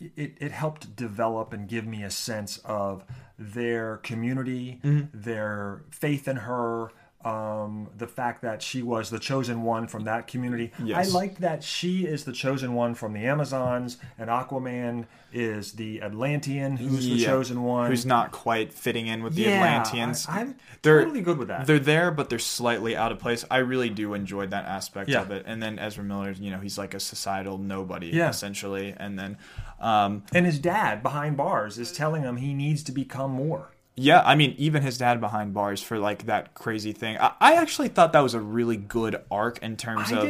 [0.00, 3.04] it, it helped develop and give me a sense of
[3.38, 5.06] their community, Mm-hmm.
[5.12, 6.90] their faith in her,
[7.26, 10.70] um, the fact that she was the chosen one from that community.
[10.82, 11.08] Yes.
[11.08, 16.00] I liked that she is the chosen one from the Amazons, and Aquaman is the
[16.02, 17.90] Atlantean who's the chosen one.
[17.90, 20.26] who's not quite fitting in with the Yeah, Atlanteans.
[20.28, 21.66] I, am They're- totally good with that.
[21.66, 23.44] They're there, but they're slightly out of place.
[23.50, 25.22] I really do enjoy that aspect Yeah.
[25.22, 25.42] of it.
[25.46, 28.30] And then Ezra Miller, you know, he's like a societal nobody, Yeah.
[28.30, 28.94] essentially.
[28.96, 29.36] And then,
[29.80, 33.72] um, And his dad behind bars is telling him he needs to become more.
[33.98, 37.16] Yeah, I mean, even his dad behind bars for like that crazy thing.
[37.18, 40.22] I, I actually thought that was a really good arc in terms I of.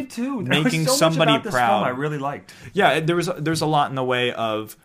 [0.64, 1.84] Making so somebody proud.
[1.84, 2.54] I really liked.
[2.72, 4.76] yeah there was there's a lot in the way of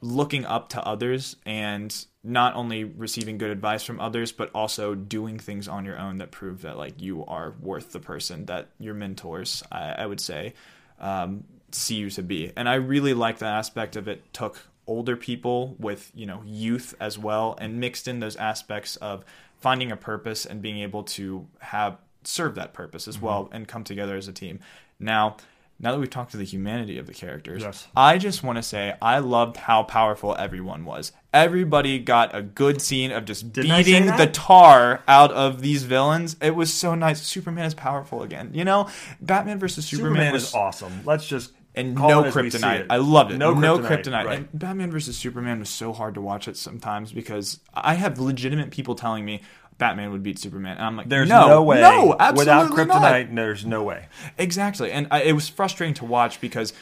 [0.00, 5.38] looking up to others and not only receiving good advice from others but also doing
[5.38, 8.92] things on your own that prove that like you are worth the person that your
[8.92, 10.52] mentors i, I would say
[11.00, 15.16] um, see you to be and i really like that aspect of it took older
[15.16, 19.24] people with you know youth as well and mixed in those aspects of
[19.58, 23.26] finding a purpose and being able to have serve that purpose as mm-hmm.
[23.26, 24.60] well and come together as a team
[24.98, 25.36] now
[25.80, 27.88] now that we've talked to the humanity of the characters, Yes.
[27.96, 31.12] I just want to say I loved how powerful everyone was.
[31.32, 36.36] Everybody got a good scene of just Didn't beating the tar out of these villains.
[36.40, 37.22] It was so nice.
[37.22, 38.50] Superman is powerful again.
[38.54, 38.88] You know,
[39.20, 41.00] Batman versus Superman, Superman was is awesome.
[41.04, 42.86] Let's just and call no it as we see kryptonite.
[42.90, 43.38] I loved it.
[43.38, 44.24] No No, kryptonite, kryptonite.
[44.24, 44.38] right.
[44.38, 48.70] And Batman versus Superman was so hard to watch at sometimes because I have legitimate
[48.70, 49.42] people telling me
[49.76, 51.80] Batman would beat Superman, and I'm like, There's no, no, way.
[51.80, 53.02] no, absolutely Without not.
[53.02, 54.06] kryptonite, there's no way.
[54.38, 56.72] Exactly, and I, it was frustrating to watch because,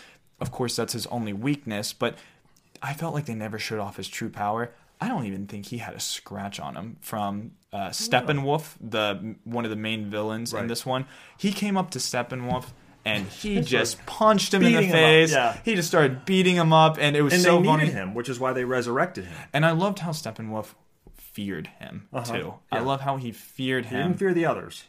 [0.41, 1.95] of course, that's his only weakness.
[1.95, 2.19] But
[2.83, 4.73] I felt like they never showed off his true power.
[5.01, 9.65] I don't even think he had a scratch on him from uh, Steppenwolf, the one
[9.65, 10.61] of the main villains Right.
[10.63, 11.07] in this one.
[11.39, 12.67] He came up to Steppenwolf
[13.05, 15.33] and he just punched him in the face.
[15.33, 15.59] yeah.
[15.65, 17.87] He just started beating him up, and it was And so they funny.
[17.87, 19.37] him, which is why they resurrected him.
[19.53, 20.75] And I loved how Steppenwolf
[21.17, 22.37] feared him uh-huh.
[22.37, 22.55] too.
[22.71, 24.09] I love how he feared He him.
[24.09, 24.85] didn't fear the others.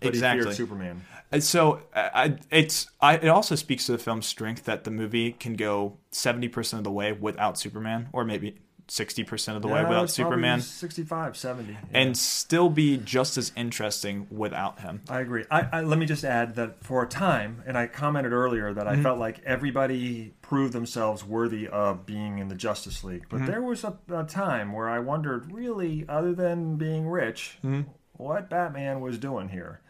[0.00, 0.40] But Exactly.
[0.40, 1.02] he feared Superman.
[1.32, 4.90] And so I, I- it's I, it also speaks to the film's strength that the
[4.90, 9.62] movie can go seventy percent of the way without Superman, or maybe sixty percent of
[9.62, 11.72] the way Yeah, without Superman, 65, 70.
[11.72, 11.78] yeah.
[11.92, 15.02] and still be just as interesting without him.
[15.08, 15.44] I agree.
[15.50, 18.86] I, I, let me just add that for a time, and I commented earlier that
[18.86, 19.00] Mm-hmm.
[19.00, 23.28] I felt like everybody proved themselves worthy of being in the Justice League.
[23.28, 23.38] Mm-hmm.
[23.38, 27.90] But there was a, a time where I wondered, really, other than being rich, Mm-hmm.
[28.14, 29.80] what Batman was doing here.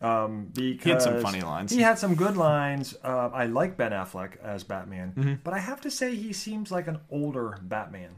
[0.00, 1.72] Um, because had some funny lines.
[1.72, 2.94] He had some good lines.
[3.02, 5.34] Uh, I like Ben Affleck as Batman, Mm-hmm.
[5.42, 8.10] but I have to say he seems like an older Batman.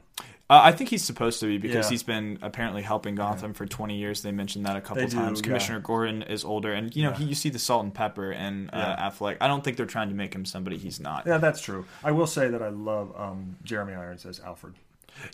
[0.49, 1.91] Uh, I think he's supposed to be because Yeah.
[1.91, 4.23] he's been apparently helping Gotham for 20 years.
[4.23, 5.41] They mentioned that a couple They do, times.
[5.41, 5.45] yeah.
[5.45, 7.17] Commissioner Gordon is older, and you know Yeah.
[7.19, 9.39] he, you see the salt and pepper and uh, Affleck.
[9.41, 11.27] I don't think they're trying to make him somebody he's not.
[11.27, 11.85] Yeah, that's true.
[12.05, 14.75] I will say that I love um, Jeremy Irons as Alfred.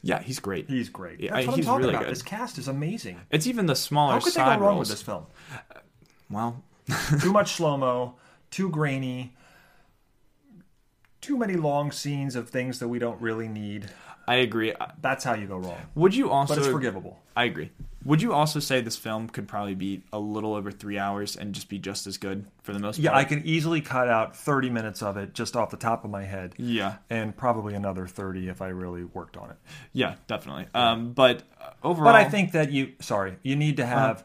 [0.02, 0.70] Yeah, he's great.
[0.70, 1.20] He's great.
[1.20, 2.04] Yeah, That's what he's I'm talking really about.
[2.04, 2.12] good.
[2.12, 3.20] This cast is amazing.
[3.30, 4.88] It's even the smaller How could they side go wrong roles.
[4.88, 5.26] with this film?
[6.30, 6.62] Well,
[7.20, 8.14] Too much slow mo,
[8.50, 9.34] too grainy,
[11.20, 13.90] too many long scenes of things that we don't really need.
[14.32, 14.72] I agree.
[15.00, 15.76] That's how you go wrong.
[15.94, 16.54] Would you also?
[16.54, 17.18] But it's forgivable.
[17.36, 17.70] I agree.
[18.04, 21.54] Would you also say this film could probably be a little over three hours and
[21.54, 24.70] just be just as good for the most Yeah, I can easily cut out 30
[24.70, 26.54] minutes of it just off the top of my head.
[26.56, 29.56] Yeah, And probably another 30 if I really worked on it.
[29.92, 30.66] yeah, definitely.
[30.74, 34.24] Um, but uh, overall, But I think that you, sorry, you need to have.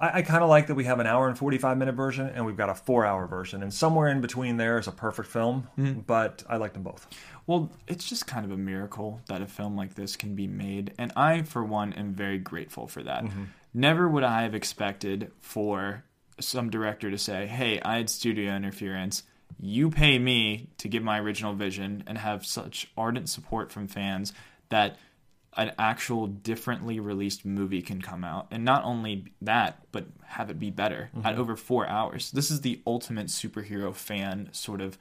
[0.00, 2.44] I, I kind of like that we have an hour and 45 minute version and
[2.44, 3.62] we've got a four hour version.
[3.62, 5.68] And somewhere in between there is a perfect film,
[6.08, 7.06] but I like them both.
[7.50, 10.94] Well, it's just kind of a miracle that a film like this can be made,
[10.98, 13.24] and I, for one, am very grateful for that.
[13.24, 13.42] Mm-hmm.
[13.74, 16.04] Never would I have expected for
[16.38, 19.24] some director to say, "Hey, I had studio interference.
[19.58, 24.32] You pay me to give my original vision," and have such ardent support from fans
[24.68, 24.96] that
[25.56, 30.60] an actual differently released movie can come out and not only that but have it
[30.60, 34.96] be better at over four hours this is the ultimate superhero fan sort of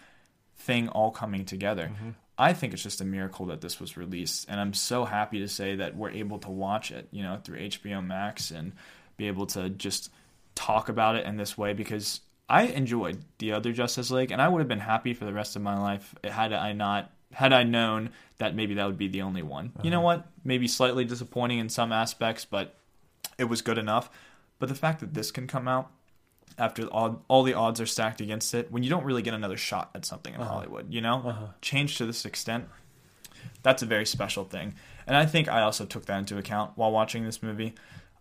[0.58, 1.92] thing all coming together
[2.40, 5.48] i think it's just a miracle that this was released and i'm so happy to
[5.48, 8.72] say that we're able to watch it you know through hbo max and
[9.18, 10.12] be able to just
[10.56, 14.48] talk about it in this way because i enjoyed the other justice league and i
[14.48, 17.64] would have been happy for the rest of my life had i not had I
[17.64, 19.72] known that maybe that would be the only one.
[19.84, 20.18] You know uh-huh.
[20.18, 20.28] what?
[20.44, 22.76] Maybe slightly disappointing in some aspects, but
[23.38, 24.10] it was good enough.
[24.58, 25.92] But the fact that this can come out
[26.60, 29.58] after all, all the odds are stacked against it, when you don't really get another
[29.58, 32.66] shot at something in Hollywood, you know, change to this extent,
[33.64, 34.76] that's a very special thing.
[35.08, 37.74] And I think I also took that into account while watching this movie.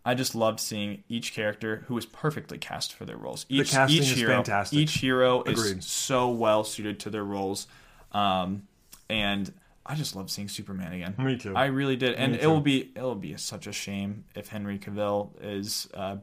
[0.04, 3.44] I just loved seeing each character who was perfectly cast for their roles.
[3.48, 4.78] Each, casting each is hero, fantastic.
[4.78, 5.78] Each hero Agreed.
[5.78, 7.66] is so well suited to their roles,
[8.12, 8.62] um,
[9.10, 9.52] and
[9.84, 11.14] I just love seeing Superman again.
[11.18, 11.54] Me too.
[11.54, 14.78] I really did, and it will be it will be such a shame if Henry
[14.78, 16.16] Cavill is uh,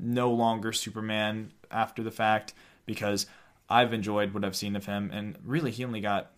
[0.00, 2.54] no longer Superman after the fact
[2.86, 3.26] because
[3.68, 6.32] I've enjoyed what I've seen of him, and really he only got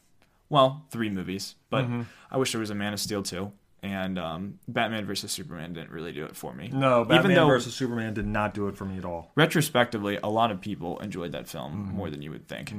[0.48, 2.03] well three movies, but Mm-hmm.
[2.31, 3.53] I wish there was a Man of Steel two.
[3.85, 6.71] And um, Batman versus Superman didn't really do it for me.
[6.73, 9.33] No, Batman even though versus Superman did not do it for me at all.
[9.35, 11.97] retrospectively, a lot of people enjoyed that film Mm-hmm.
[11.97, 12.73] more than you would think.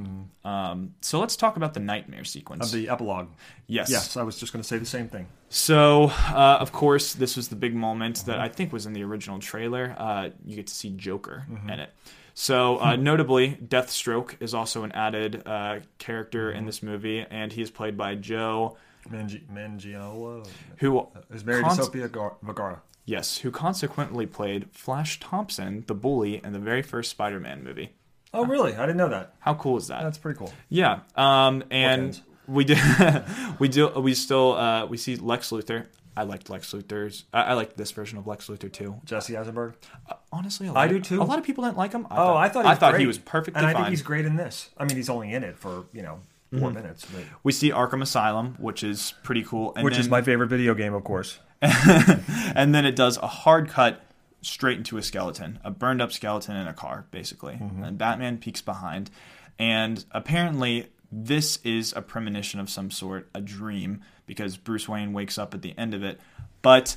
[0.44, 2.66] Um, so let's talk about the nightmare sequence.
[2.66, 3.28] Of the epilogue.
[3.66, 3.90] yes.
[3.90, 5.26] Yes, I was just going to say the same thing.
[5.50, 9.04] So, uh, of course, this was the big moment that I think was in the
[9.04, 9.94] original trailer.
[9.98, 11.90] Uh, you get to see Joker in it.
[12.32, 17.62] So, uh, notably, Deathstroke is also an added uh, character in this movie, and he
[17.62, 18.76] is played by Joe,
[19.10, 20.46] Mangi- Manganiello
[20.78, 22.82] who is married Cons- to Sofia Gar- Vergara.
[23.04, 27.90] yes, who consequently played Flash Thompson, the bully, in the very first Spider-Man movie.
[28.32, 28.74] Oh, really?
[28.74, 29.34] I didn't know that.
[29.40, 30.02] How cool is that?
[30.02, 30.52] That's pretty cool.
[30.68, 31.00] Yeah.
[31.16, 32.74] Um, and we do,
[33.58, 33.88] we do.
[33.90, 34.54] We still.
[34.54, 35.86] Uh, we see Lex Luthor.
[36.16, 37.24] I liked Lex Luthor's.
[37.32, 39.00] I, I liked this version of Lex Luthor too.
[39.04, 39.74] Jesse Eisenberg.
[40.08, 41.20] Uh, honestly, a I lot do of- too.
[41.20, 42.06] A lot of people didn't like him.
[42.10, 43.00] I Oh, thought, I thought he I was thought great.
[43.00, 43.82] he was perfectly and I fine.
[43.84, 44.70] think he's great in this.
[44.76, 46.20] I mean, he's only in it for you know
[46.54, 46.60] Mm-hmm.
[46.60, 49.72] 4 minutes, but, we see Arkham Asylum, which is pretty cool.
[49.74, 51.38] And which is my favorite video game, of course.
[51.62, 54.02] and then it does a hard cut
[54.42, 57.54] straight into a skeleton, a burned up skeleton in a car, basically.
[57.54, 57.82] Mm-hmm.
[57.82, 59.10] And Batman peeks behind,
[59.58, 65.38] and apparently this is a premonition of some sort, a dream, because Bruce Wayne wakes
[65.38, 66.20] up at the end of it.
[66.60, 66.96] But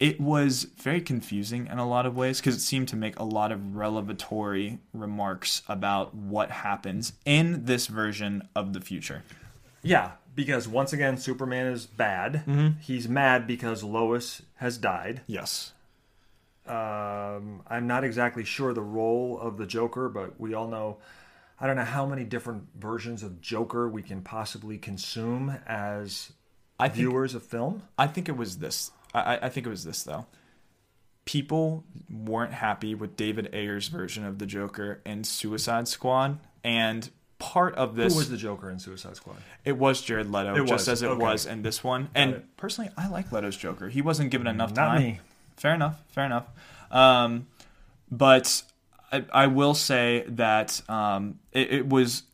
[0.00, 3.24] it was very confusing in a lot of ways because it seemed to make a
[3.24, 9.22] lot of revelatory remarks about what happens in this version of the future.
[9.82, 12.76] Yeah, because once again, Superman is bad.
[12.80, 15.20] He's mad because Lois has died.
[15.26, 15.72] Yes.
[16.66, 20.98] Um, I'm not exactly sure the role of the Joker, but we all know.
[21.60, 26.32] I don't know how many different versions of Joker we can possibly consume as
[26.84, 27.82] I think viewers of film.
[27.98, 28.90] I think it was this.
[29.12, 30.26] I, I- think it was this though.
[31.24, 37.74] People weren't happy with David Ayer's version of the Joker in Suicide Squad, and part
[37.76, 39.36] of this Who was the Joker in Suicide Squad?
[39.64, 41.22] it was Jared Leto, It just was, as it okay.
[41.22, 42.10] was in this one.
[42.14, 42.56] and it.
[42.58, 43.88] personally, I like Leto's Joker.
[43.88, 45.02] He wasn't given enough Not time.
[45.02, 45.20] me.
[45.56, 46.02] Fair enough.
[46.08, 46.46] Fair enough.
[46.90, 47.46] Um,
[48.10, 48.62] but
[49.10, 52.24] I, I will say that um, it, it was.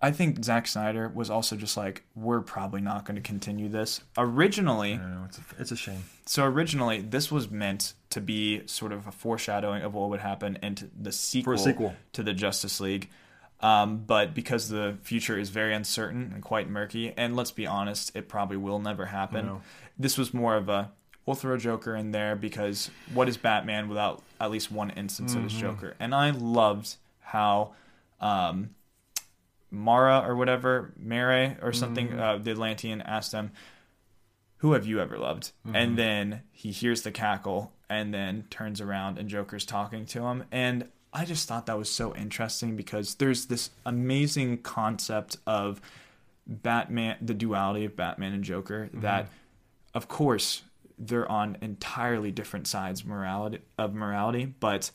[0.00, 4.00] I think Zack Snyder was also just like, we're probably not going to continue this.
[4.16, 5.24] Originally, know.
[5.26, 6.04] It's a, it's a shame.
[6.24, 10.56] so originally, this was meant to be sort of a foreshadowing of what would happen
[10.62, 11.96] into the sequel, sequel.
[12.12, 13.08] to the Justice League.
[13.60, 18.14] Um, but because the future is very uncertain and quite murky, and let's be honest,
[18.14, 19.46] it probably will never happen.
[19.46, 19.62] No.
[19.98, 20.92] This was more of a
[21.26, 25.42] we'll throw Joker in there because what is Batman without at least one instance of
[25.42, 25.60] his Mm-hmm.
[25.60, 25.94] Joker?
[25.98, 27.72] And I loved how
[28.20, 28.70] um,
[29.70, 32.20] Mara or whatever, Mare or something, Mm-hmm.
[32.20, 33.50] uh, the Atlantean asked him,
[34.58, 35.52] Who have you ever loved?
[35.66, 35.76] Mm-hmm.
[35.76, 40.44] And then he hears the cackle and then turns around and Joker's talking to him.
[40.52, 45.80] And I just thought that was so interesting because there's this amazing concept of
[46.46, 49.00] Batman, the duality of Batman and Joker, Mm-hmm.
[49.00, 49.28] that,
[49.94, 50.62] of course,
[50.98, 54.90] they're on entirely different sides morality of morality, but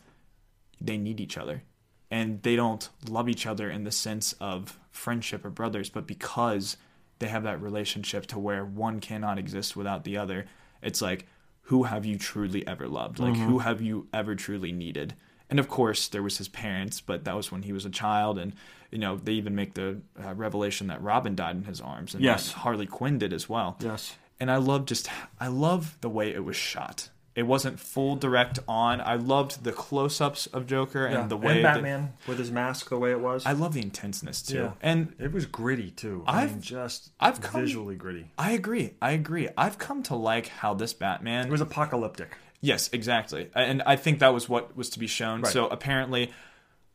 [0.81, 1.63] they need each other
[2.13, 6.77] and they don't love each other in the sense of friendship or brothers but because
[7.19, 10.45] they have that relationship to where one cannot exist without the other
[10.81, 11.25] it's like
[11.67, 15.15] who have you truly ever loved like who have you ever truly needed
[15.49, 18.37] and of course there was his parents but that was when he was a child
[18.37, 18.53] and
[18.91, 19.87] you know they even make the
[20.23, 22.51] uh, revelation that robin died in his arms and Yes.
[22.51, 24.15] harley quinn did as well Yes.
[24.39, 27.09] and I love just I love the way it was shot.
[27.35, 29.01] It wasn't full direct on.
[29.01, 31.27] I loved the close-ups of Joker and Yeah.
[31.27, 33.43] the way and that- Batman with his mask the way it was.
[33.45, 34.55] I love the intenseness too.
[34.57, 34.71] Yeah.
[34.81, 36.23] And it was gritty too.
[36.27, 38.31] I I've- mean, just I've come- visually gritty.
[38.37, 38.93] I agree.
[39.01, 39.49] I agree.
[39.57, 42.37] I've come to like how this It Batman was apocalyptic.
[42.61, 43.49] Yes, exactly.
[43.55, 45.41] And I think that was what was to be shown.
[45.41, 45.51] Right.
[45.51, 46.31] So apparently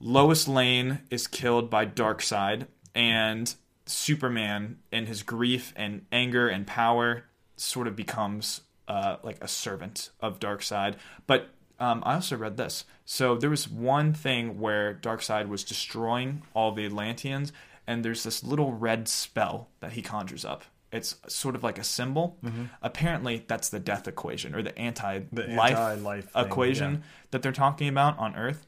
[0.01, 3.53] Lois Lane is killed by Darkseid and
[3.87, 7.25] Superman in his grief and anger and power
[7.57, 10.95] sort of becomes uh, like a servant of Darkseid.
[11.27, 12.85] But um, I also read this.
[13.05, 17.53] So there was one thing where Darkseid was destroying all the Atlanteans,
[17.87, 20.65] and there's this little red spell that he conjures up.
[20.91, 22.39] It's sort of like a symbol.
[22.83, 27.01] Apparently, that's the death equation or the anti-life, The anti-life thing, equation yeah.
[27.31, 28.67] that they're talking about on Earth.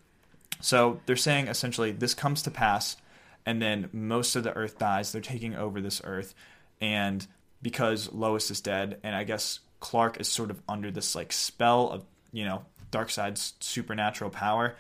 [0.61, 2.99] So they're saying essentially this comes to pass,
[3.47, 5.13] and then most of the Earth dies.
[5.13, 6.35] They're taking over this Earth,
[6.79, 7.27] and
[7.63, 11.91] because Lois is dead, and I guess Clark is sort of under this like spell
[11.91, 14.77] of you know Darkseid's supernatural power.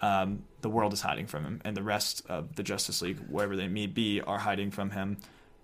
[0.00, 3.56] Um, the world is hiding from him, and the rest of the Justice League, wherever
[3.56, 5.16] they may be, are hiding from him.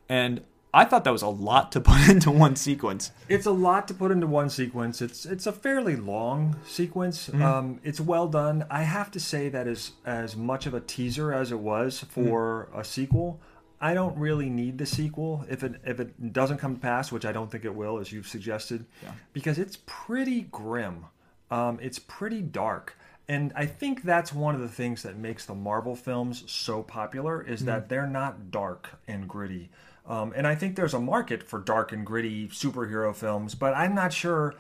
[0.09, 0.43] And
[0.73, 3.11] I thought that was a lot to put into one sequence.
[3.29, 5.03] It's a lot to put into one sequence.
[5.03, 7.29] It's it's a fairly long sequence.
[7.35, 8.67] Um, it's well done.
[8.71, 12.69] I have to say that as as much of a teaser as it was for
[12.75, 13.41] a sequel,
[13.81, 17.25] I don't really need the sequel if it if it doesn't come to pass, which
[17.25, 18.85] I don't think it will, as you've suggested,
[19.33, 21.07] because it's pretty grim.
[21.51, 22.97] Um, it's pretty dark.
[23.27, 27.41] And I think that's one of the things that makes the Marvel films so popular
[27.41, 29.71] is that they're not dark and gritty.
[30.07, 33.95] Um, and I think there's a market for dark and gritty superhero films, but I'm
[33.95, 34.57] not sure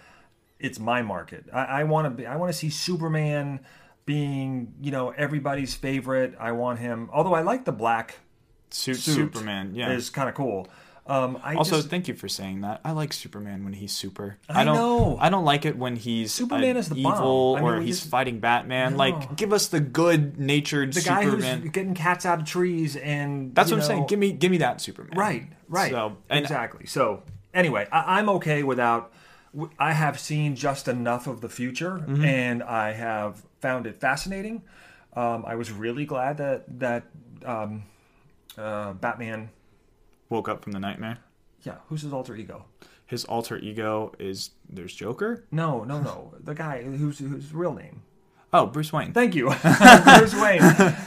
[0.60, 1.46] it's my market.
[1.52, 2.26] I, I want to be.
[2.26, 3.60] I want to see Superman
[4.06, 6.36] being, you know, everybody's favorite.
[6.38, 7.10] I want him.
[7.12, 8.20] Although I like the black
[8.70, 9.14] Suit, suit.
[9.14, 9.90] Superman, yeah.
[9.92, 10.68] is kind of cool.
[11.06, 12.80] Um, I also, just, thank you for saying that.
[12.84, 14.36] I like Superman when he's super.
[14.48, 14.76] I don't.
[14.76, 15.16] know.
[15.18, 17.56] I don't like it when he's Superman is the evil bomb.
[17.56, 18.96] I mean, or he's just- fighting Batman.
[18.96, 21.62] Like, give us the good-natured the guy Superman.
[21.62, 24.06] who's getting cats out of trees and That's what I'm saying.
[24.06, 25.18] Give me, give me that Superman.
[25.18, 25.90] Right, right.
[25.90, 26.86] So, and exactly.
[26.86, 29.12] So, anyway, I, I'm okay without.
[29.80, 32.24] I have seen just enough of the future, Mm-hmm.
[32.24, 34.62] and I have found it fascinating.
[35.16, 37.04] Um, I was really glad that that
[37.44, 37.82] um,
[38.58, 39.50] uh, Batman.
[40.28, 41.18] woke up from the nightmare.
[41.62, 42.64] Yeah, who's his alter ego?
[43.06, 45.44] His alter ego is there's Joker.
[45.50, 46.34] No, no, no.
[46.42, 48.02] the guy who's whose real name.
[48.52, 49.12] Oh, Bruce Wayne.
[49.12, 49.44] Thank you,
[50.18, 50.60] Bruce Wayne.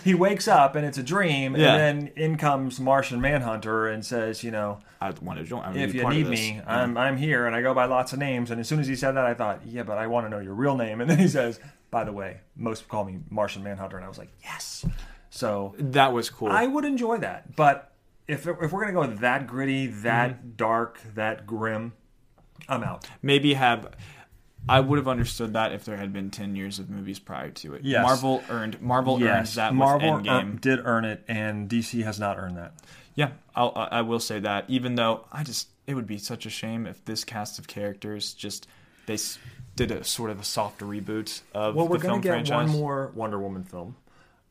[0.05, 1.75] He wakes up and it's a dream, Yeah.
[1.75, 5.61] and then in comes Martian Manhunter and says, you know, I want to join.
[5.61, 8.19] I wanna if you need me, I'm I'm here, and I go by lots of
[8.19, 8.49] names.
[8.49, 10.39] And as soon as he said that, I thought, yeah, but I want to know
[10.39, 11.01] your real name.
[11.01, 11.59] And then he says,
[11.91, 14.85] by the way, most call me Martian Manhunter, and I was like, yes.
[15.35, 16.49] So that was cool.
[16.49, 17.91] I would enjoy that, but
[18.27, 20.49] if if we're gonna go that gritty, that Mm-hmm.
[20.57, 21.93] dark, that grim,
[22.69, 23.07] I'm out.
[23.23, 23.95] Maybe have.
[24.69, 27.73] I would have understood that if there had been ten years of movies prior to
[27.73, 27.83] it.
[27.83, 28.03] Yes.
[28.03, 28.79] Marvel earned.
[28.79, 30.53] Marvel earned that Marvel with Endgame.
[30.53, 32.73] ear- did earn it, and DC has not earned that.
[33.15, 34.65] Yeah, I'll, I I will say that.
[34.69, 38.33] Even though I just, it would be such a shame if this cast of characters
[38.35, 38.67] just
[39.07, 39.17] they
[39.75, 42.69] did a sort of a soft reboot of Well, we're the gonna film get franchise.
[42.69, 43.95] one more Wonder Woman film.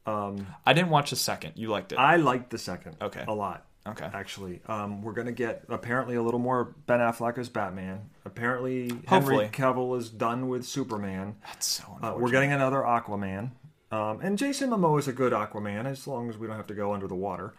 [0.07, 1.53] I didn't watch the second.
[1.57, 1.97] You liked it.
[1.99, 2.97] I liked the second.
[3.01, 3.25] Okay.
[3.27, 3.67] A lot.
[3.87, 4.09] Okay.
[4.13, 8.11] Actually, um, we're gonna get apparently a little more Ben Affleck as Batman.
[8.25, 9.47] Apparently, Hopefully.
[9.47, 11.35] Henry Cavill is done with Superman.
[11.47, 11.99] That's so.
[12.01, 13.51] Uh, we're getting another Aquaman,
[13.91, 16.75] um, and Jason Momoa is a good Aquaman as long as we don't have to
[16.75, 17.55] go under the water.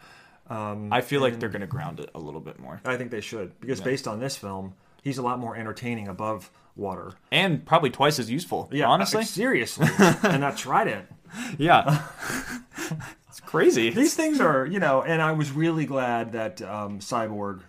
[0.50, 3.22] I feel like they're going to ground it a little bit more, I think they
[3.22, 7.14] should because based on this film, he's a lot more entertaining above water.
[7.32, 8.70] and probably twice as useful.
[8.72, 11.08] Yeah, honestly, uh, seriously, and that Trident.
[11.58, 12.04] yeah.
[13.30, 13.90] it's crazy.
[13.90, 17.62] These things are, you know, and I was really glad that um, Cyborg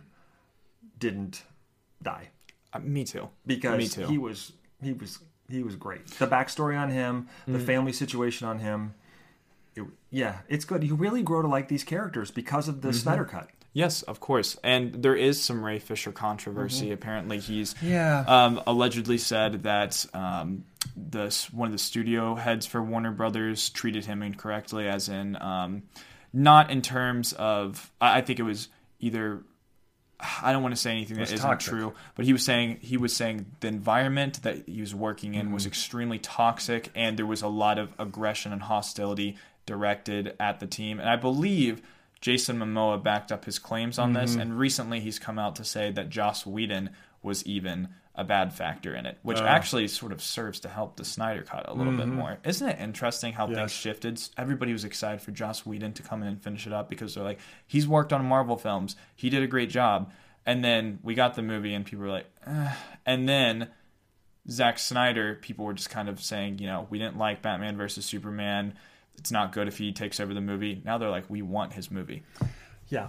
[0.99, 1.43] didn't
[2.03, 2.29] die.
[2.73, 3.29] Uh, me too.
[3.47, 4.07] because me too.
[4.07, 4.53] he was
[4.83, 6.07] he was he was great.
[6.07, 7.67] The backstory on him, the Mm.
[7.67, 8.95] family situation on him,
[9.77, 10.83] it, yeah, it's good.
[10.83, 12.97] You really grow to like these characters because of the Mm-hmm.
[12.99, 13.49] Snyder cut.
[13.73, 14.57] Yes, of course.
[14.63, 16.93] And there is some Ray Fisher controversy.
[16.93, 17.89] Apparently, he's Mm-hmm.
[17.89, 18.25] Yeah.
[18.27, 20.65] um, allegedly said that um,
[20.97, 25.83] the one of the studio heads for Warner Brothers treated him incorrectly, as in um,
[26.33, 27.91] not in terms of.
[28.01, 28.69] I I think it was
[29.01, 29.43] either.
[30.43, 31.71] I don't want to say anything that isn't toxic.
[31.73, 35.47] true, but he was saying he was saying the environment that he was working in
[35.47, 35.55] Mm-hmm.
[35.55, 40.67] was extremely toxic, and there was a lot of aggression and hostility directed at the
[40.67, 41.01] team.
[41.01, 41.83] And I believe
[42.21, 44.21] Jason Momoa backed up his claims on Mm-hmm.
[44.23, 46.91] this, and recently he's come out to say that Joss Whedon
[47.23, 49.45] was even a bad factor in it, which Uh.
[49.45, 52.39] actually sort of serves to help the Snyder cut a little bit more.
[52.45, 53.53] Isn't it interesting how Mm-hmm.
[53.55, 53.61] Yes.
[53.61, 54.23] things shifted?
[54.37, 57.25] Everybody was excited for Joss Whedon to come in and finish it up because they're
[57.25, 60.13] like, he's worked on Marvel films, he did a great job.
[60.47, 62.73] And then we got the movie, and people were like, eh.
[63.07, 63.69] and then
[64.51, 68.05] Zack Snyder, people were just kind of saying, you know, we didn't like Batman versus
[68.05, 68.75] Superman.
[69.17, 70.83] It's not good if he takes over the movie.
[70.85, 72.23] Now they're like, we want his movie.
[72.91, 73.09] Yeah.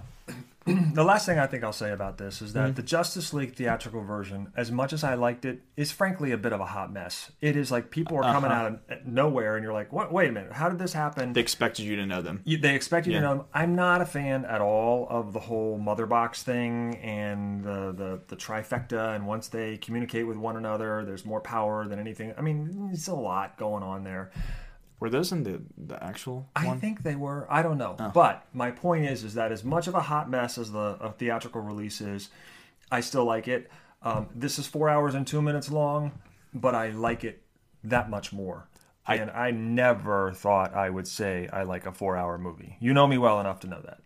[0.94, 2.66] the last thing I think I'll say about this is Mm-hmm.
[2.66, 6.38] that the Justice League theatrical version, as much as I liked it, is frankly a
[6.38, 7.32] bit of a hot mess.
[7.40, 8.62] It is like people are coming Uh-huh.
[8.64, 10.12] out of nowhere, and you're like, "What?
[10.12, 10.54] Wait a minute!
[10.54, 12.42] How did this happen?" They expected you to know them.
[12.46, 13.20] You, they expect you Yeah.
[13.22, 13.36] to know.
[13.38, 13.46] them.
[13.54, 18.22] I'm not a fan at all of the whole mother box thing and the, the
[18.28, 19.16] the trifecta.
[19.16, 22.34] And once they communicate with one another, there's more power than anything.
[22.38, 24.32] I mean, it's a lot going on there.
[25.00, 27.48] Were those in the the actual I think they were.
[27.50, 27.96] I don't know.
[28.14, 31.12] But my point is, is that as much of a hot mess as the uh,
[31.12, 32.30] theatrical release is,
[32.92, 33.70] I still like it.
[34.02, 36.12] Um, this is four hours and two minutes long,
[36.54, 37.42] but I like it
[37.84, 38.68] that much more.
[39.08, 42.78] and I never thought I would say I like a four-hour movie.
[42.80, 44.00] You know me well enough to know that.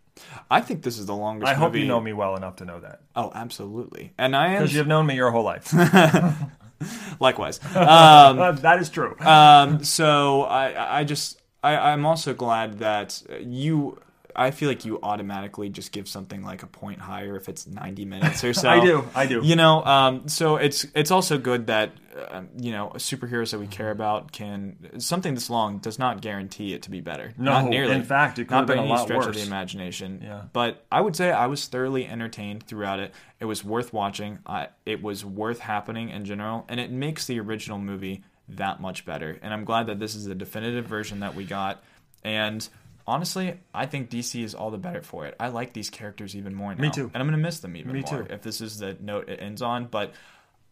[0.50, 1.50] I think this is the longest.
[1.50, 1.80] I hope movie.
[1.80, 4.12] you know me well enough to know that Oh, absolutely.
[4.18, 5.72] And I am because you've known me your whole life.
[7.20, 7.60] likewise.
[7.74, 9.18] Um, that is true.
[9.20, 14.00] um, so I, I just, I, I'm also glad that you.
[14.40, 18.06] I feel like you automatically just give something like a point higher if it's 90
[18.06, 18.70] minutes or so.
[18.70, 19.42] I do, I do.
[19.44, 23.66] You know, um, so it's it's also good that uh, you know superheroes that we
[23.66, 27.34] care about can something this long does not guarantee it to be better.
[27.36, 27.94] No, not nearly.
[27.94, 29.36] in fact, it could not have been by a any lot stretch of worse.
[29.36, 30.22] the imagination.
[30.24, 30.44] Yeah.
[30.54, 33.12] But I would say I was thoroughly entertained throughout it.
[33.40, 34.38] It was worth watching.
[34.46, 39.04] I, it was worth happening in general, and it makes the original movie that much
[39.04, 39.38] better.
[39.42, 41.82] And I'm glad that this is the definitive version that we got.
[42.24, 42.66] And
[43.10, 45.34] honestly, I think DC is all the better for it.
[45.40, 46.80] I like these characters even more now.
[46.80, 47.10] Me too.
[47.12, 48.32] And I'm going to miss them even Me more too.
[48.32, 49.86] if this is the note it ends on.
[49.86, 50.14] But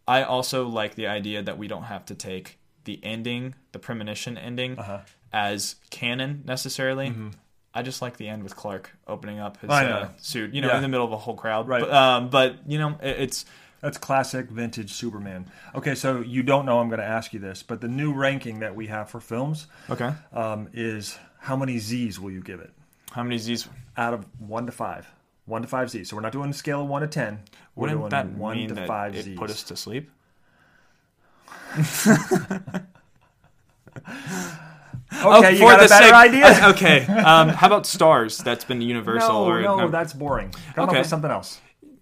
[0.07, 4.37] I also like the idea that we don't have to take the ending, the premonition
[4.37, 4.99] ending, Uh-huh.
[5.33, 7.13] as canon necessarily.
[7.73, 10.03] I just like the end with Clark opening up his Mm-hmm.
[10.05, 10.77] Uh, suit, you know, Yeah.
[10.77, 11.67] in the middle of a whole crowd.
[11.67, 11.81] Right.
[11.81, 13.45] But, um, but you know, it, it's
[13.81, 15.45] That's classic vintage Superman.
[15.75, 18.59] Okay, so you don't know I'm going to ask you this, but the new ranking
[18.61, 20.11] that we have for films okay.
[20.33, 22.71] um, is how many Z's will you give it
[23.11, 23.67] How many Z's?
[23.97, 25.07] out of one to five?
[25.45, 26.09] One to five Z's.
[26.09, 27.39] So we're not doing a scale of one to ten.
[27.75, 29.37] We're Wouldn't doing that one mean to that five it Z's.
[29.37, 30.11] put us to sleep?
[31.77, 32.77] okay,
[35.11, 36.67] you Oh, for got a better sake- idea?
[36.69, 37.05] okay.
[37.07, 38.37] Um, how about stars?
[38.37, 39.45] That's been universal.
[39.45, 40.51] no, or no, that's boring.
[40.75, 40.99] Come up Okay.
[40.99, 41.59] with something else.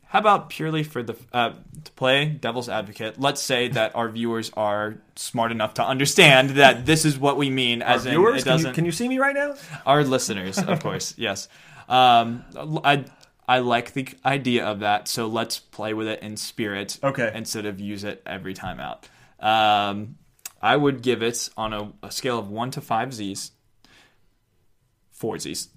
[0.10, 1.52] How about purely for the uh,
[1.84, 3.20] to play devil's advocate?
[3.20, 7.50] Let's say that our viewers are smart enough to understand that this is what we
[7.50, 9.56] mean, as Our in viewers, can you, can you see me right now?
[9.86, 11.50] Our listeners, of course, yes.
[11.90, 12.44] Um,
[12.84, 13.04] I
[13.50, 17.32] I like the idea of that, so let's play with it in spirit, Okay.
[17.34, 19.08] instead of use it every time out.
[19.40, 20.16] Um,
[20.62, 23.52] I would give it on a, a scale of one to five Z's,
[25.12, 25.70] four Z's.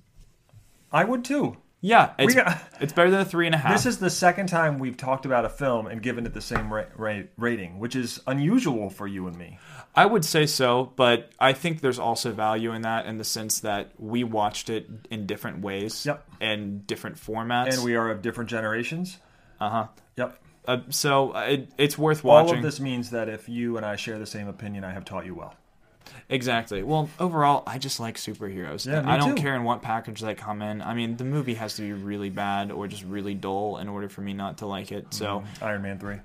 [0.93, 1.57] I would too.
[1.83, 3.73] Yeah, it's, got- it's better than a three and a half.
[3.73, 6.73] This is the second time we've talked about a film and given it the same
[6.73, 9.59] ra- ra- rating, which is unusual for you and me.
[9.95, 13.61] I would say so, but I think there's also value in that in the sense
[13.61, 16.29] that we watched it in different ways Yep.
[16.41, 17.75] and different formats.
[17.75, 19.17] And we are of different generations.
[19.61, 19.87] uh-huh.
[20.17, 20.39] Yep.
[20.69, 22.51] Uh, so it, it's worth watching.
[22.51, 25.07] All of this means that if you and I share the same opinion, I have
[25.07, 25.55] taught you well.
[26.29, 26.83] Exactly.
[26.83, 28.87] Well, overall, I just like superheroes.
[28.87, 29.43] Yeah, I don't too.
[29.43, 30.83] care in what package they come in.
[30.83, 34.09] I mean, the movie has to be really bad or just really dull in order
[34.09, 35.13] for me not to like it.
[35.13, 35.65] So, mm-hmm.
[35.65, 36.17] Iron Man 3.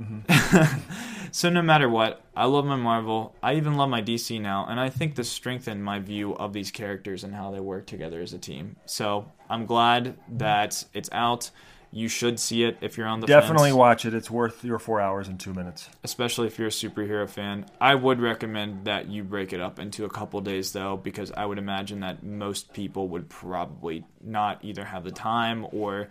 [0.00, 1.28] Mm-hmm.
[1.32, 3.34] so no matter what, I love my Marvel.
[3.42, 6.70] I even love my DC now, and I think this strengthened my view of these
[6.70, 8.76] characters and how they work together as a team.
[8.86, 11.50] So I'm glad that it's out.
[11.96, 13.78] You should see it if you're on the Definitely fence.
[13.78, 14.14] watch it.
[14.14, 15.88] It's worth your four hours and two minutes.
[16.02, 17.66] especially if you're a superhero fan.
[17.80, 21.46] I would recommend that you break it up into a couple days though, because I
[21.46, 26.08] would imagine that most people would probably not either have the time or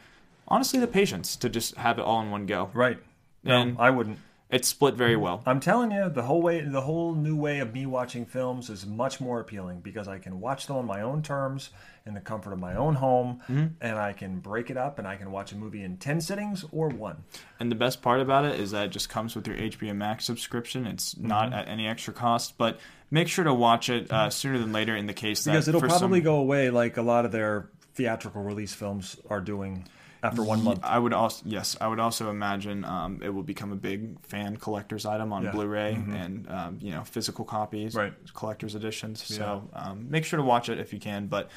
[0.47, 2.71] honestly the patience to just have it all in one go.
[2.73, 2.97] Right.
[3.43, 4.19] No, I wouldn't.
[4.53, 5.41] It's split very well.
[5.45, 8.85] I'm telling you, the whole way, the whole new way of me watching films is
[8.85, 11.71] much more appealing because I can watch them on my own terms
[12.05, 13.65] in the comfort of my own home, Mm-hmm.
[13.81, 16.63] and I can break it up and I can watch a movie in ten sittings
[16.71, 17.23] or one.
[17.59, 20.25] And the best part about it is that it just comes with your HBO Max
[20.25, 20.85] subscription.
[20.85, 21.53] It's not Mm-hmm.
[21.55, 22.79] at any extra cost, but
[23.09, 25.81] make sure to watch it uh, sooner than later in the case that Because it'll
[25.81, 29.85] probably some, go away like a lot of their theatrical release films are doing
[30.23, 30.79] after one month.
[30.83, 34.57] I would also yes, I would also imagine um, it will become a big fan
[34.57, 35.49] collector's item on Yeah.
[35.49, 35.57] Mm-hmm.
[35.57, 38.13] Blu-ray and um, you know physical copies, Right.
[38.33, 39.23] collector's editions.
[39.23, 41.27] So um, make sure to watch it if you can.
[41.27, 41.49] But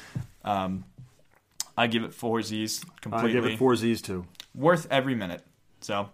[0.43, 0.83] um,
[1.77, 3.29] I give it four Z's completely.
[3.31, 4.25] I give it four Z's too.
[4.53, 5.43] worth every minute.
[5.81, 6.09] So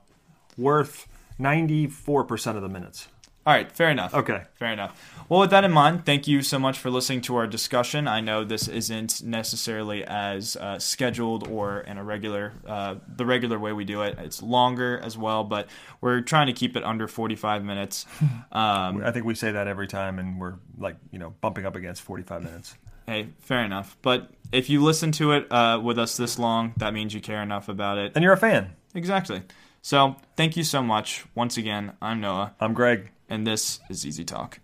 [0.57, 1.07] Worth
[1.39, 3.07] ninety four percent of the minutes.
[3.45, 4.13] All right, fair enough.
[4.13, 4.43] Okay.
[4.55, 4.99] Fair enough.
[5.29, 8.07] Well, with that in mind, thank you so much for listening to our discussion.
[8.07, 13.57] I know this isn't necessarily as uh, scheduled or in a regular, uh, the regular
[13.57, 14.17] way we do it.
[14.19, 15.67] It's longer as well, but
[16.01, 18.05] we're trying to keep it under 45 minutes.
[18.51, 21.75] Um, I think we say that every time, and we're like you know bumping up
[21.75, 22.75] against forty five minutes.
[23.07, 23.97] hey, fair enough.
[24.03, 27.41] But if you listen to it uh, with us this long, that means you care
[27.41, 28.11] enough about it.
[28.13, 28.75] And you're a fan.
[28.93, 29.41] Exactly.
[29.81, 31.25] So thank you so much.
[31.33, 33.09] Once again, I'm Noah, I'm Greg.
[33.33, 34.59] And this is Easy Talk.